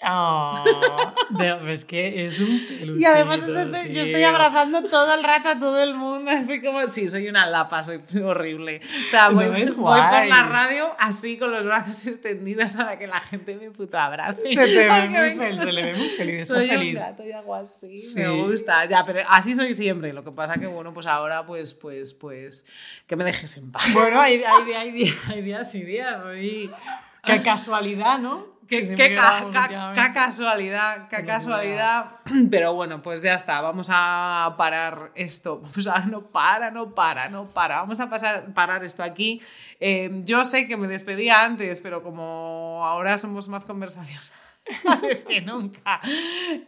[1.30, 5.58] De- es que es un Y además este- yo estoy abrazando todo el rato a
[5.58, 8.80] todo el mundo, así como, sí, soy una lapa, soy horrible.
[8.82, 12.98] O sea, No, voy, es voy por la radio así con los brazos extendidos para
[12.98, 14.42] que la gente me puto abrace.
[14.48, 16.94] Se te ve muy feliz, se le ve muy feliz, está Soy feliz.
[16.96, 18.14] un gato y hago así, Sí.
[18.18, 18.84] me gusta.
[18.86, 20.12] Ya, pero así soy siempre.
[20.12, 22.64] Lo que pasa que, bueno, pues ahora, pues, pues, pues,
[23.06, 23.92] que me dejes en paz.
[23.94, 26.22] Bueno, hay, hay, hay, días, hay días y días.
[26.24, 26.70] Hoy...
[27.22, 28.46] Qué casualidad, ¿no?
[28.70, 32.06] Qué, Que ca- ca- ca- casualidad, qué Qué casualidad.
[32.50, 33.60] Pero bueno, pues ya está.
[33.60, 35.60] Vamos a parar esto.
[35.62, 37.80] Vamos a, no para, no para, no para.
[37.80, 39.42] Vamos a pasar, parar esto aquí.
[39.80, 44.32] Eh, yo sé que me despedía antes, pero como ahora somos más conversacionales
[45.28, 46.00] que nunca,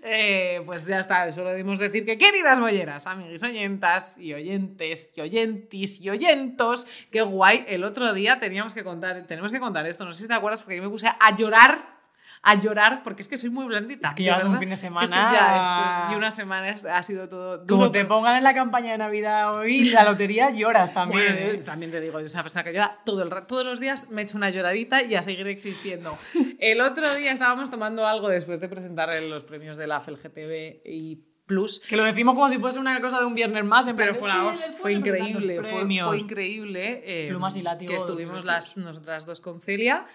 [0.02, 1.32] eh, pues ya está.
[1.32, 7.22] Solo debemos decir que, queridas bolleras, amiguis oyentas y oyentes y oyentis y oyentos, qué
[7.22, 7.64] guay.
[7.68, 10.04] El otro día teníamos que contar, tenemos que contar esto.
[10.04, 12.01] No sé si te acuerdas, porque yo me puse a llorar
[12.44, 14.08] a llorar porque es que soy muy blandita.
[14.08, 16.84] Es que llevas un fin de Es que semana- ya, esto- y una semana es-
[16.84, 17.66] ha sido todo duro.
[17.68, 21.22] Como te pero- pongan en la campaña de Navidad hoy, la lotería, lloras también.
[21.34, 21.56] Bueno, ¿eh?
[21.56, 23.46] yo también te digo, yo soy una persona que llora todo el rato.
[23.46, 26.18] Todos los días me echo una lloradita y a seguir existiendo.
[26.58, 31.20] El otro día estábamos tomando algo después de presentar los premios de la FLGTB y
[31.46, 31.80] Plus.
[31.80, 33.86] Que lo decimos como si fuese una cosa de un viernes más.
[33.88, 36.06] en Pero fue, "Sí, la hostia, fue increíble, fue, premios".
[36.08, 37.02] fue increíble.
[37.04, 38.44] eh, Plumas y látigo Que estuvimos 2022.
[38.44, 40.06] las, nosotras dos con Celia.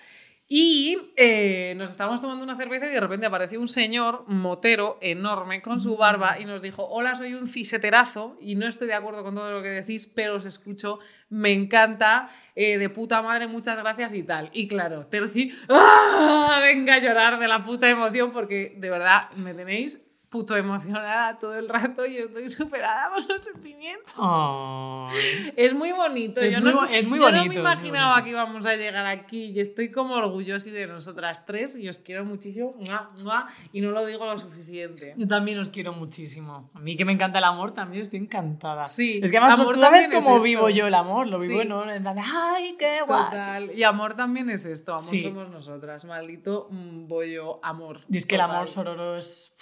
[0.50, 5.62] Y eh, nos estábamos tomando una cerveza y de repente apareció un señor motero enorme
[5.62, 9.24] con su barba y nos dijo, hola, soy un ciseterazo y no estoy de acuerdo
[9.24, 13.78] con todo lo que decís, pero os escucho, me encanta, eh, de puta madre, muchas
[13.78, 14.50] gracias y tal.
[14.54, 16.62] Y claro, Terci, ¡ah!
[16.62, 20.00] venga a llorar de la puta emoción porque de verdad me tenéis
[20.38, 24.14] puto emocionada todo el rato y estoy superada por los sentimientos.
[24.18, 25.54] Ay.
[25.56, 26.42] Es muy bonito.
[26.42, 28.76] Es yo muy no, es muy yo bonito, no es me imaginaba que íbamos a
[28.76, 32.76] llegar aquí y estoy como orgullosa de nosotras tres y os quiero muchísimo
[33.72, 35.14] y no lo digo lo suficiente.
[35.18, 36.70] Yo también os quiero muchísimo.
[36.74, 38.86] A mí que me encanta el amor, también estoy encantada.
[38.86, 40.44] Sí, Es que además amor tú sabes es cómo esto.
[40.44, 41.28] vivo yo el amor.
[41.28, 41.68] Lo vivo Sí.
[41.68, 41.90] ¿no?
[41.92, 43.72] en plan de, ay, qué guay.
[43.76, 44.92] Y amor también es esto.
[44.94, 45.22] Amor Sí.
[45.22, 46.06] somos nosotras.
[46.06, 48.00] Maldito mm, bollo amor.
[48.10, 48.56] Y es que el Total.
[48.56, 49.54] amor sororo es...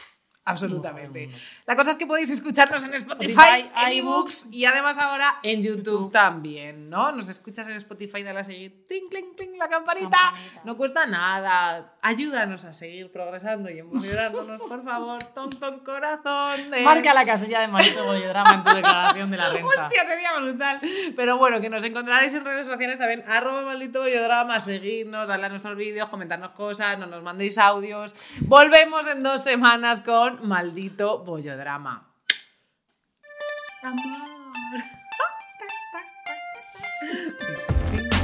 [0.46, 1.30] Absolutamente.
[1.66, 4.50] La cosa es que podéis escucharnos en Spotify, en iBooks.
[4.52, 7.12] y además ahora en YouTube también, ¿no?
[7.12, 9.86] Nos escuchas en Spotify, dale a seguir, cling, cling, cling, la campanita.
[9.86, 10.34] Campanita.
[10.64, 11.93] No cuesta nada.
[12.02, 15.24] Ayúdanos a seguir progresando y emocionándonos, por favor.
[15.34, 16.70] Ton, ton, corazón.
[16.70, 16.82] De...
[16.84, 19.86] Marca la casilla de maldito bollodrama en tu declaración de la renta.
[19.86, 20.80] Hostia, sería brutal.
[21.16, 25.50] Pero bueno, que nos encontraréis en redes sociales también, arroba maldito bollodrama, seguidnos, darle a
[25.50, 28.16] nuestros vídeos, comentarnos cosas, no nos mandéis audios.
[28.41, 30.02] Volvemos en dos semanas
[30.38, 32.12] con maldito bollodrama.
[33.84, 34.84] Amor.